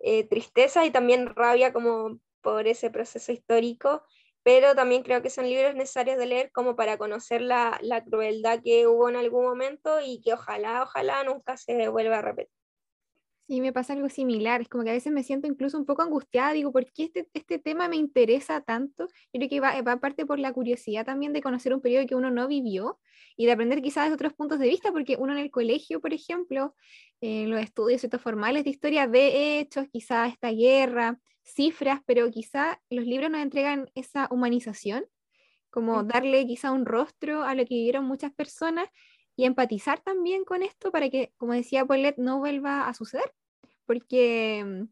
eh, 0.00 0.24
tristeza 0.28 0.84
y 0.84 0.90
también 0.90 1.34
rabia 1.34 1.72
como 1.72 2.20
por 2.42 2.66
ese 2.66 2.90
proceso 2.90 3.32
histórico, 3.32 4.02
pero 4.44 4.74
también 4.74 5.02
creo 5.02 5.22
que 5.22 5.30
son 5.30 5.46
libros 5.48 5.74
necesarios 5.74 6.18
de 6.18 6.26
leer 6.26 6.52
como 6.52 6.76
para 6.76 6.98
conocer 6.98 7.40
la, 7.40 7.78
la 7.82 8.04
crueldad 8.04 8.60
que 8.62 8.86
hubo 8.86 9.08
en 9.08 9.16
algún 9.16 9.44
momento 9.44 10.00
y 10.04 10.20
que 10.20 10.34
ojalá, 10.34 10.82
ojalá 10.82 11.24
nunca 11.24 11.56
se 11.56 11.88
vuelva 11.88 12.18
a 12.18 12.22
repetir. 12.22 12.52
Sí, 13.46 13.60
me 13.60 13.74
pasa 13.74 13.92
algo 13.92 14.08
similar, 14.08 14.62
es 14.62 14.68
como 14.68 14.84
que 14.84 14.90
a 14.90 14.94
veces 14.94 15.12
me 15.12 15.22
siento 15.22 15.46
incluso 15.46 15.76
un 15.76 15.84
poco 15.84 16.00
angustiada, 16.00 16.52
digo, 16.52 16.72
¿por 16.72 16.90
qué 16.92 17.04
este, 17.04 17.28
este 17.34 17.58
tema 17.58 17.88
me 17.88 17.96
interesa 17.96 18.62
tanto? 18.62 19.06
Yo 19.34 19.38
creo 19.38 19.48
que 19.50 19.60
va, 19.60 19.82
va 19.82 19.98
parte 19.98 20.24
por 20.24 20.38
la 20.38 20.52
curiosidad 20.52 21.04
también 21.04 21.34
de 21.34 21.42
conocer 21.42 21.74
un 21.74 21.82
periodo 21.82 22.06
que 22.06 22.14
uno 22.14 22.30
no 22.30 22.48
vivió 22.48 22.98
y 23.36 23.44
de 23.44 23.52
aprender 23.52 23.82
quizás 23.82 24.10
otros 24.12 24.32
puntos 24.32 24.58
de 24.58 24.68
vista, 24.68 24.92
porque 24.92 25.16
uno 25.18 25.32
en 25.32 25.40
el 25.40 25.50
colegio, 25.50 26.00
por 26.00 26.14
ejemplo, 26.14 26.74
en 27.20 27.50
los 27.50 27.60
estudios 27.60 28.02
estos 28.02 28.22
formales 28.22 28.64
de 28.64 28.70
historia 28.70 29.06
ve 29.06 29.58
hechos, 29.58 29.86
quizás 29.92 30.32
esta 30.32 30.50
guerra, 30.50 31.18
cifras, 31.44 32.00
pero 32.06 32.30
quizás 32.30 32.78
los 32.90 33.04
libros 33.04 33.30
nos 33.30 33.42
entregan 33.42 33.90
esa 33.94 34.28
humanización, 34.30 35.04
como 35.70 36.02
darle 36.02 36.46
quizá 36.46 36.72
un 36.72 36.86
rostro 36.86 37.44
a 37.44 37.54
lo 37.54 37.64
que 37.64 37.74
vivieron 37.74 38.04
muchas 38.04 38.32
personas 38.32 38.88
y 39.36 39.44
empatizar 39.44 40.00
también 40.00 40.44
con 40.44 40.62
esto 40.62 40.90
para 40.90 41.10
que, 41.10 41.32
como 41.36 41.52
decía 41.52 41.84
Paulette, 41.84 42.18
no 42.18 42.38
vuelva 42.38 42.88
a 42.88 42.94
suceder. 42.94 43.32
Porque 43.84 44.64
mm, 44.64 44.84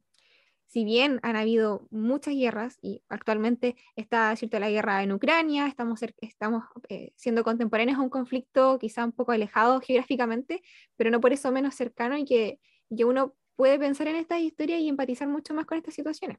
si 0.66 0.84
bien 0.84 1.20
han 1.22 1.36
habido 1.36 1.86
muchas 1.90 2.34
guerras 2.34 2.78
y 2.82 3.02
actualmente 3.08 3.76
está 3.94 4.34
cierto, 4.36 4.58
la 4.58 4.70
guerra 4.70 5.02
en 5.02 5.12
Ucrania, 5.12 5.66
estamos, 5.66 6.00
estamos 6.20 6.64
eh, 6.88 7.12
siendo 7.16 7.44
contemporáneos 7.44 7.98
a 7.98 8.02
un 8.02 8.10
conflicto 8.10 8.78
quizá 8.78 9.04
un 9.04 9.12
poco 9.12 9.32
alejado 9.32 9.80
geográficamente, 9.80 10.62
pero 10.96 11.10
no 11.10 11.20
por 11.20 11.32
eso 11.32 11.52
menos 11.52 11.74
cercano 11.74 12.16
y 12.16 12.24
que, 12.24 12.58
que 12.94 13.04
uno 13.04 13.34
puede 13.56 13.78
pensar 13.78 14.08
en 14.08 14.16
esta 14.16 14.38
historia 14.38 14.78
y 14.78 14.88
empatizar 14.88 15.28
mucho 15.28 15.54
más 15.54 15.66
con 15.66 15.78
estas 15.78 15.94
situaciones. 15.94 16.38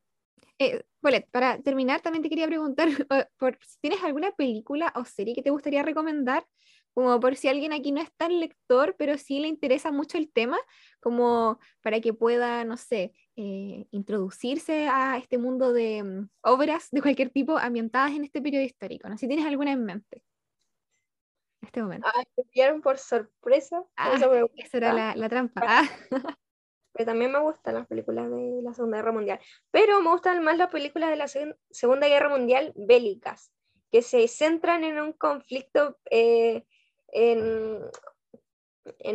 Eh, 0.59 0.83
para 1.31 1.59
terminar, 1.61 2.01
también 2.01 2.21
te 2.21 2.29
quería 2.29 2.47
preguntar 2.47 2.87
por 3.37 3.57
si 3.65 3.79
tienes 3.81 4.03
alguna 4.03 4.31
película 4.31 4.93
o 4.95 5.05
serie 5.05 5.33
que 5.35 5.41
te 5.41 5.49
gustaría 5.49 5.83
recomendar 5.83 6.45
como 6.93 7.19
por 7.19 7.35
si 7.35 7.47
alguien 7.47 7.73
aquí 7.73 7.91
no 7.91 8.01
es 8.01 8.11
tan 8.13 8.39
lector, 8.39 8.95
pero 8.97 9.17
sí 9.17 9.39
le 9.39 9.47
interesa 9.47 9.91
mucho 9.91 10.17
el 10.17 10.31
tema, 10.31 10.57
como 10.99 11.59
para 11.81 11.99
que 11.99 12.13
pueda, 12.13 12.63
no 12.65 12.77
sé, 12.77 13.13
eh, 13.35 13.87
introducirse 13.91 14.87
a 14.87 15.17
este 15.17 15.37
mundo 15.37 15.73
de 15.73 16.03
mm, 16.03 16.29
obras 16.41 16.89
de 16.91 17.01
cualquier 17.01 17.31
tipo 17.31 17.57
ambientadas 17.57 18.11
en 18.11 18.23
este 18.23 18.41
periodo 18.41 18.63
histórico. 18.63 19.09
¿no? 19.09 19.17
Si 19.17 19.27
tienes 19.27 19.45
alguna 19.45 19.71
en 19.71 19.83
mente. 19.83 20.23
En 21.61 21.67
este 21.67 21.81
momento. 21.81 22.07
Ah, 22.13 22.23
por 22.83 22.97
sorpresa. 22.97 23.83
Ah, 23.95 24.13
esa 24.57 24.77
era 24.77 25.15
la, 25.15 25.29
trampa. 25.29 25.61
Ah. 25.65 25.89
Pero 26.93 27.07
también 27.07 27.31
me 27.31 27.39
gustan 27.39 27.73
las 27.75 27.87
películas 27.87 28.29
de 28.29 28.61
la 28.61 28.73
Segunda 28.73 28.97
Guerra 28.97 29.11
Mundial. 29.11 29.39
Pero 29.71 30.01
me 30.01 30.11
gustan 30.11 30.43
más 30.43 30.57
las 30.57 30.69
películas 30.69 31.09
de 31.09 31.15
la 31.15 31.27
Segunda 31.71 32.07
Guerra 32.07 32.29
Mundial 32.29 32.71
bélicas, 32.75 33.51
que 33.91 34.01
se 34.01 34.27
centran 34.27 34.83
en 34.83 34.99
un 34.99 35.13
conflicto 35.13 35.97
eh, 36.09 36.65
en, 37.07 37.89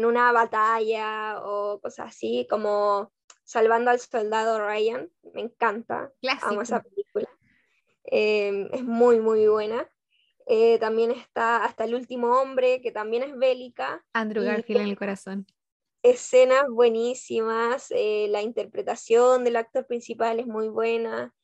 una 0.04 0.32
batalla 0.32 1.40
o 1.42 1.80
cosas 1.80 2.08
así, 2.08 2.46
como 2.50 3.12
Salvando 3.44 3.90
al 3.90 4.00
Soldado 4.00 4.58
Ryan. 4.60 5.10
Me 5.34 5.42
encanta. 5.42 6.12
Amo 6.42 6.62
esa 6.62 6.82
película. 6.82 7.28
Em, 8.04 8.68
es 8.72 8.82
muy, 8.82 9.20
muy 9.20 9.46
buena. 9.46 9.88
Eh, 10.46 10.78
también 10.78 11.10
está 11.10 11.64
Hasta 11.64 11.84
el 11.84 11.94
último 11.94 12.40
hombre, 12.40 12.80
que 12.80 12.90
también 12.90 13.22
es 13.22 13.36
bélica. 13.36 14.04
Andrew 14.12 14.42
Garfield 14.44 14.80
en 14.80 14.88
el 14.88 14.98
corazón. 14.98 15.46
Escenas 16.02 16.68
buenísimas, 16.70 17.90
eh, 17.90 18.26
la 18.30 18.42
interpretación 18.42 19.44
del 19.44 19.56
actor 19.56 19.86
principal 19.86 20.38
es 20.40 20.46
muy 20.46 20.68
buena. 20.68 21.34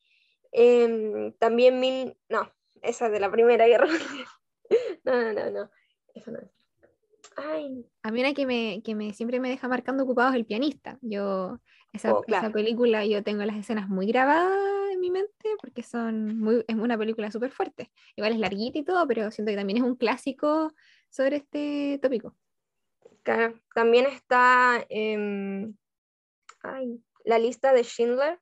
Em, 0.52 1.32
también 1.34 1.80
mil, 1.80 2.16
no, 2.28 2.52
esa 2.82 3.06
es 3.06 3.12
de 3.12 3.20
la 3.20 3.30
Primera 3.30 3.66
Guerra 3.66 3.88
no, 5.04 5.32
no, 5.32 5.32
no, 5.32 5.50
no. 5.50 5.70
A 8.02 8.10
mí 8.12 8.20
una 8.20 8.34
que 8.34 8.46
me, 8.46 8.82
que 8.82 8.94
me 8.94 9.12
siempre 9.12 9.40
me 9.40 9.48
deja 9.48 9.66
marcando 9.66 10.04
ocupado 10.04 10.30
es 10.30 10.36
el 10.36 10.46
pianista. 10.46 10.98
Yo, 11.00 11.58
esa, 11.92 12.14
oh, 12.14 12.24
esa, 12.26 12.50
película, 12.50 13.04
yo 13.04 13.22
tengo 13.22 13.44
las 13.44 13.56
escenas 13.56 13.88
muy 13.88 14.06
grabadas 14.06 14.92
en 14.92 15.00
mi 15.00 15.10
mente 15.10 15.48
porque 15.60 15.82
son 15.82 16.38
muy, 16.38 16.64
es 16.68 16.76
una 16.76 16.96
película 16.96 17.30
súper 17.30 17.50
fuerte. 17.50 17.90
Igual 18.16 18.32
es 18.32 18.38
larguita 18.38 18.78
y 18.78 18.84
todo, 18.84 19.06
pero 19.08 19.30
siento 19.30 19.50
que 19.50 19.56
también 19.56 19.78
es 19.78 19.82
un 19.82 19.96
clásico 19.96 20.72
sobre 21.08 21.36
este 21.36 21.98
tópico. 22.00 22.36
También 23.74 24.06
está 24.06 24.84
em, 24.88 25.74
la 27.24 27.38
lista 27.38 27.72
de 27.72 27.82
Schindler, 27.82 28.38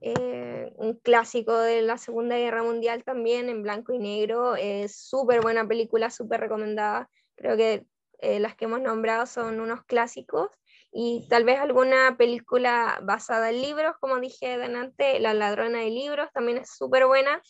eh, 0.00 0.72
un 0.76 0.94
clásico 0.98 1.56
de 1.56 1.82
la 1.82 1.98
Segunda 1.98 2.36
Guerra 2.36 2.62
Mundial 2.62 3.04
también, 3.04 3.48
en 3.48 3.62
blanco 3.62 3.92
y 3.92 3.98
negro. 3.98 4.54
Es 4.56 4.96
súper 4.96 5.40
buena 5.40 5.66
película, 5.66 6.10
súper 6.10 6.40
recomendada. 6.40 7.08
Creo 7.36 7.56
que 7.56 7.86
eh, 8.20 8.40
las 8.40 8.54
que 8.54 8.66
hemos 8.66 8.80
nombrado 8.80 9.26
son 9.26 9.60
unos 9.60 9.84
clásicos. 9.84 10.50
Y 10.92 11.26
tal 11.28 11.44
vez 11.44 11.58
alguna 11.58 12.16
película 12.16 13.00
basada 13.02 13.50
en 13.50 13.62
libros, 13.62 13.96
como 13.98 14.20
dije 14.20 14.58
delante, 14.58 15.18
La 15.18 15.34
ladrona 15.34 15.80
de 15.80 15.90
libros 15.90 16.30
también 16.32 16.58
es 16.58 16.70
súper 16.70 17.06
buena. 17.06 17.42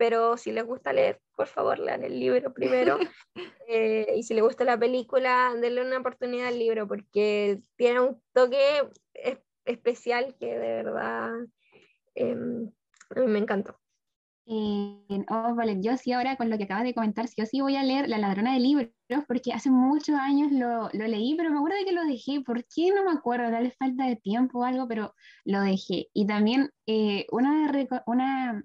Pero 0.00 0.38
si 0.38 0.50
les 0.50 0.64
gusta 0.64 0.94
leer, 0.94 1.20
por 1.36 1.46
favor, 1.46 1.78
lean 1.78 2.02
el 2.02 2.18
libro 2.18 2.52
primero. 2.52 2.98
Eh, 3.72 4.14
y 4.16 4.24
si 4.24 4.34
les 4.34 4.42
gusta 4.42 4.64
la 4.64 4.76
película, 4.76 5.54
denle 5.60 5.82
una 5.82 5.98
oportunidad 5.98 6.48
al 6.48 6.58
libro, 6.58 6.88
porque 6.88 7.60
tiene 7.76 8.00
un 8.00 8.20
toque 8.32 8.58
especial 9.64 10.34
que 10.40 10.58
de 10.58 10.82
verdad 10.82 11.30
Em, 12.14 12.70
a 13.16 13.20
mí 13.20 13.26
me 13.26 13.38
encantó. 13.38 13.76
Eh, 14.46 15.24
oh, 15.28 15.54
vale. 15.54 15.76
Yo 15.80 15.96
sí 15.96 16.12
ahora 16.12 16.36
con 16.36 16.50
lo 16.50 16.58
que 16.58 16.64
acabas 16.64 16.84
de 16.84 16.94
comentar, 16.94 17.28
sí 17.28 17.40
o 17.40 17.46
sí 17.46 17.60
voy 17.60 17.76
a 17.76 17.84
leer 17.84 18.08
La 18.08 18.18
ladrona 18.18 18.54
de 18.54 18.60
libros, 18.60 18.90
porque 19.28 19.52
hace 19.52 19.70
muchos 19.70 20.16
años 20.16 20.50
lo, 20.50 20.88
lo, 20.92 21.06
leí, 21.06 21.36
pero 21.36 21.50
me 21.50 21.58
acuerdo 21.58 21.78
de 21.78 21.84
que 21.84 21.92
lo 21.92 22.04
dejé. 22.04 22.40
¿Por 22.40 22.64
qué? 22.64 22.90
No 22.94 23.04
me 23.04 23.12
acuerdo, 23.12 23.50
tal 23.50 23.64
vez 23.64 23.76
falta 23.78 24.06
de 24.06 24.16
tiempo 24.16 24.60
o 24.60 24.64
algo, 24.64 24.88
pero 24.88 25.14
lo 25.44 25.60
dejé. 25.60 26.08
Y 26.12 26.26
también 26.26 26.70
eh, 26.86 27.26
una, 27.30 27.70
una, 28.06 28.62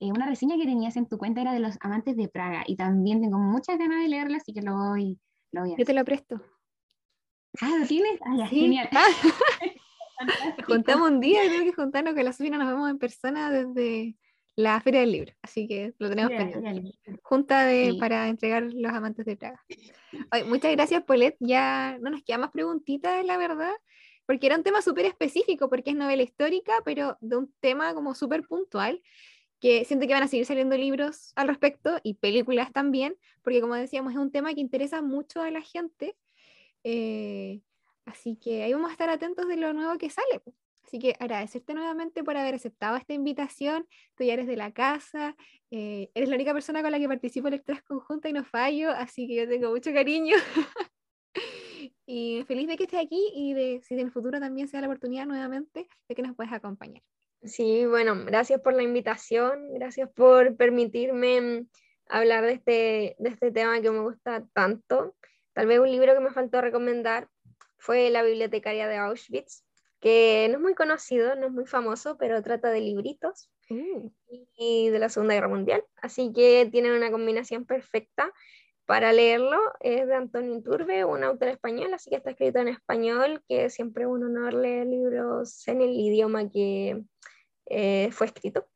eh, 0.00 0.12
una 0.12 0.26
reseña 0.26 0.56
que 0.56 0.64
tenías 0.64 0.96
en 0.96 1.06
tu 1.06 1.18
cuenta 1.18 1.40
era 1.40 1.52
de 1.52 1.60
los 1.60 1.76
amantes 1.80 2.16
de 2.16 2.28
Praga, 2.28 2.64
y 2.66 2.76
también 2.76 3.20
tengo 3.20 3.38
muchas 3.38 3.78
ganas 3.78 4.02
de 4.02 4.08
leerla, 4.08 4.36
así 4.36 4.52
que 4.52 4.62
lo 4.62 4.76
voy, 4.76 5.18
lo 5.52 5.62
voy 5.62 5.72
a 5.72 5.76
Yo 5.76 5.84
te 5.84 5.94
lo 5.94 6.04
presto. 6.04 6.40
Ah, 7.60 7.76
¿lo 7.80 7.86
tienes? 7.86 8.20
Ah, 8.22 8.46
genial. 8.46 8.88
Juntamos 10.66 11.10
un 11.10 11.20
día 11.20 11.42
tengo 11.42 11.64
que 11.64 11.72
juntarnos 11.72 12.14
con 12.14 12.24
la 12.24 12.32
Sofina, 12.32 12.58
nos 12.58 12.68
vemos 12.68 12.90
en 12.90 12.98
persona 12.98 13.50
desde 13.50 14.16
la 14.56 14.80
Feria 14.80 15.00
del 15.00 15.12
Libro, 15.12 15.32
así 15.40 15.68
que 15.68 15.94
lo 15.98 16.08
tenemos 16.08 16.32
pendiente. 16.32 16.98
Junta 17.22 17.64
de, 17.64 17.96
para 17.98 18.28
entregar 18.28 18.64
los 18.64 18.92
amantes 18.92 19.24
de 19.24 19.36
Praga. 19.36 19.64
muchas 20.46 20.72
gracias, 20.72 21.04
Paulette. 21.04 21.36
Ya 21.38 21.96
no 22.00 22.10
nos 22.10 22.24
queda 22.24 22.38
más 22.38 22.50
preguntitas, 22.50 23.24
la 23.24 23.36
verdad, 23.36 23.72
porque 24.26 24.48
era 24.48 24.56
un 24.56 24.64
tema 24.64 24.82
súper 24.82 25.06
específico, 25.06 25.68
porque 25.68 25.90
es 25.90 25.96
novela 25.96 26.24
histórica, 26.24 26.72
pero 26.84 27.16
de 27.20 27.36
un 27.36 27.54
tema 27.60 27.94
como 27.94 28.16
súper 28.16 28.42
puntual, 28.48 29.00
que 29.60 29.84
siento 29.84 30.06
que 30.06 30.14
van 30.14 30.22
a 30.22 30.28
seguir 30.28 30.46
saliendo 30.46 30.76
libros 30.76 31.32
al 31.36 31.48
respecto 31.48 31.98
y 32.02 32.14
películas 32.14 32.72
también, 32.72 33.16
porque 33.42 33.60
como 33.60 33.74
decíamos, 33.74 34.12
es 34.12 34.18
un 34.18 34.30
tema 34.30 34.54
que 34.54 34.60
interesa 34.60 35.02
mucho 35.02 35.42
a 35.42 35.50
la 35.50 35.62
gente. 35.62 36.16
Eh, 36.84 37.60
Así 38.08 38.36
que 38.36 38.62
ahí 38.62 38.72
vamos 38.72 38.88
a 38.88 38.92
estar 38.92 39.10
atentos 39.10 39.46
de 39.46 39.56
lo 39.56 39.72
nuevo 39.74 39.98
que 39.98 40.08
sale. 40.08 40.40
Así 40.82 40.98
que 40.98 41.14
agradecerte 41.20 41.74
nuevamente 41.74 42.24
por 42.24 42.36
haber 42.38 42.54
aceptado 42.54 42.96
esta 42.96 43.12
invitación. 43.12 43.86
Tú 44.16 44.24
ya 44.24 44.32
eres 44.32 44.46
de 44.46 44.56
la 44.56 44.72
casa, 44.72 45.36
eh, 45.70 46.10
eres 46.14 46.30
la 46.30 46.36
única 46.36 46.54
persona 46.54 46.80
con 46.80 46.90
la 46.90 46.98
que 46.98 47.06
participo 47.06 47.48
en 47.48 47.54
Lecturas 47.54 47.82
Conjunta 47.82 48.30
y 48.30 48.32
no 48.32 48.44
fallo, 48.44 48.90
así 48.90 49.26
que 49.28 49.34
yo 49.34 49.48
tengo 49.48 49.70
mucho 49.70 49.92
cariño. 49.92 50.36
y 52.06 52.42
feliz 52.48 52.66
de 52.68 52.76
que 52.78 52.84
estés 52.84 53.00
aquí 53.00 53.30
y 53.34 53.52
de 53.52 53.82
si 53.82 53.92
en 53.92 54.00
el 54.00 54.10
futuro 54.10 54.40
también 54.40 54.68
sea 54.68 54.80
la 54.80 54.86
oportunidad 54.86 55.26
nuevamente 55.26 55.86
de 56.08 56.14
que 56.14 56.22
nos 56.22 56.34
puedas 56.34 56.54
acompañar. 56.54 57.02
Sí, 57.42 57.86
bueno, 57.86 58.16
gracias 58.24 58.60
por 58.60 58.74
la 58.74 58.82
invitación, 58.82 59.72
gracias 59.74 60.10
por 60.10 60.56
permitirme 60.56 61.40
mm, 61.40 61.68
hablar 62.08 62.44
de 62.44 62.52
este, 62.52 63.16
de 63.18 63.28
este 63.28 63.52
tema 63.52 63.80
que 63.80 63.90
me 63.90 64.00
gusta 64.00 64.44
tanto. 64.52 65.14
Tal 65.52 65.66
vez 65.66 65.78
un 65.78 65.90
libro 65.90 66.14
que 66.14 66.20
me 66.20 66.32
faltó 66.32 66.60
recomendar, 66.60 67.28
fue 67.78 68.10
la 68.10 68.22
bibliotecaria 68.22 68.88
de 68.88 68.96
Auschwitz, 68.96 69.64
que 70.00 70.48
no 70.50 70.56
es 70.56 70.62
muy 70.62 70.74
conocido, 70.74 71.36
no 71.36 71.46
es 71.46 71.52
muy 71.52 71.66
famoso, 71.66 72.16
pero 72.18 72.42
trata 72.42 72.70
de 72.70 72.80
libritos 72.80 73.50
mm. 73.68 74.06
y 74.56 74.90
de 74.90 74.98
la 74.98 75.08
Segunda 75.08 75.34
Guerra 75.34 75.48
Mundial. 75.48 75.84
Así 75.96 76.32
que 76.32 76.68
tienen 76.70 76.92
una 76.92 77.10
combinación 77.10 77.66
perfecta 77.66 78.32
para 78.88 79.12
leerlo. 79.12 79.60
Es 79.80 80.06
de 80.06 80.14
Antonio 80.14 80.56
Iturbe, 80.56 81.04
un 81.04 81.22
autor 81.22 81.48
español, 81.48 81.92
así 81.92 82.08
que 82.08 82.16
está 82.16 82.30
escrito 82.30 82.58
en 82.60 82.68
español, 82.68 83.44
que 83.46 83.68
siempre 83.68 84.04
es 84.04 84.08
un 84.08 84.24
honor 84.24 84.54
leer 84.54 84.86
libros 84.86 85.68
en 85.68 85.82
el 85.82 85.90
idioma 85.90 86.48
que 86.48 87.04
eh, 87.66 88.08
fue 88.12 88.28
escrito. 88.28 88.66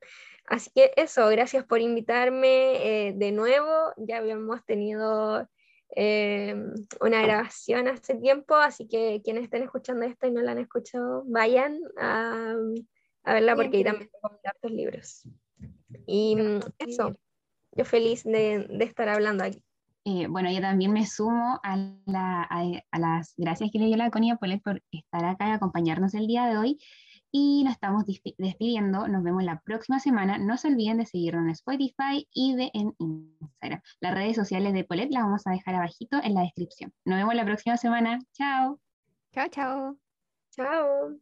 Así 0.45 0.71
que 0.75 0.93
eso, 0.97 1.27
gracias 1.31 1.65
por 1.65 1.81
invitarme 1.81 3.07
eh, 3.09 3.15
de 3.15 3.33
nuevo. 3.33 3.95
Ya 3.97 4.19
habíamos 4.19 4.63
tenido 4.67 5.49
eh, 5.97 6.63
una 7.01 7.23
grabación 7.23 7.89
hace 7.89 8.15
tiempo, 8.17 8.55
así 8.55 8.87
que 8.87 9.23
quienes 9.25 9.45
estén 9.45 9.63
escuchando 9.63 10.05
esto 10.05 10.27
y 10.27 10.31
no 10.31 10.43
la 10.43 10.53
han 10.53 10.59
escuchado, 10.59 11.23
vayan 11.25 11.81
a, 11.97 12.55
a 13.25 13.33
verla 13.33 13.57
porque 13.57 13.79
ahí 13.79 13.85
también 13.85 14.11
tengo 14.11 14.39
hartos 14.45 14.71
libros. 14.73 15.23
Y 16.07 16.37
mm, 16.37 16.61
eso, 16.81 17.17
yo 17.75 17.87
feliz 17.87 18.25
de, 18.25 18.67
de 18.69 18.85
estar 18.85 19.09
hablando 19.09 19.45
aquí. 19.45 19.65
Eh, 20.05 20.27
bueno, 20.29 20.51
yo 20.51 20.61
también 20.61 20.93
me 20.93 21.07
sumo 21.07 21.61
a, 21.63 21.77
la, 22.07 22.43
a, 22.43 22.99
las 22.99 23.35
gracias 23.37 23.71
que 23.73 23.79
le 23.79 23.87
dio 23.87 23.97
la 23.97 24.11
Conia 24.11 24.37
por 24.37 24.51
estar 24.91 25.25
acá 25.25 25.49
y 25.49 25.53
acompañarnos 25.53 26.15
el 26.15 26.27
día 26.27 26.47
de 26.47 26.57
hoy. 26.57 26.79
Y 27.31 27.65
nos 27.65 27.75
estamos 27.75 28.05
despidiendo. 28.37 29.09
Nos 29.09 29.23
vemos 29.23 29.43
la 29.43 29.61
próxima 29.61 30.01
semana. 30.01 30.37
No 30.37 30.59
se 30.59 30.69
olviden 30.69 30.99
de 30.99 31.07
seguirnos 31.07 31.45
en 31.45 31.51
Spotify 31.51 32.29
y 32.33 32.57
de 32.57 32.71
en 32.75 32.95
Instagram. 32.99 33.81
Las 34.01 34.15
redes 34.15 34.37
sociales 34.37 34.75
de 34.75 34.85
Polet 34.85 35.11
las 35.11 35.23
vamos 35.23 35.47
a 35.47 35.53
dejar 35.53 35.77
abajito 35.77 36.21
en 36.23 36.35
la 36.35 36.43
descripción. 36.43 36.93
Nos 37.07 37.17
vemos 37.17 37.35
la 37.35 37.45
próxima 37.45 37.79
semana. 37.79 38.19
Chao. 38.35 38.79
Chao, 39.33 39.49
chao. 39.49 39.97
Chao. 40.51 41.17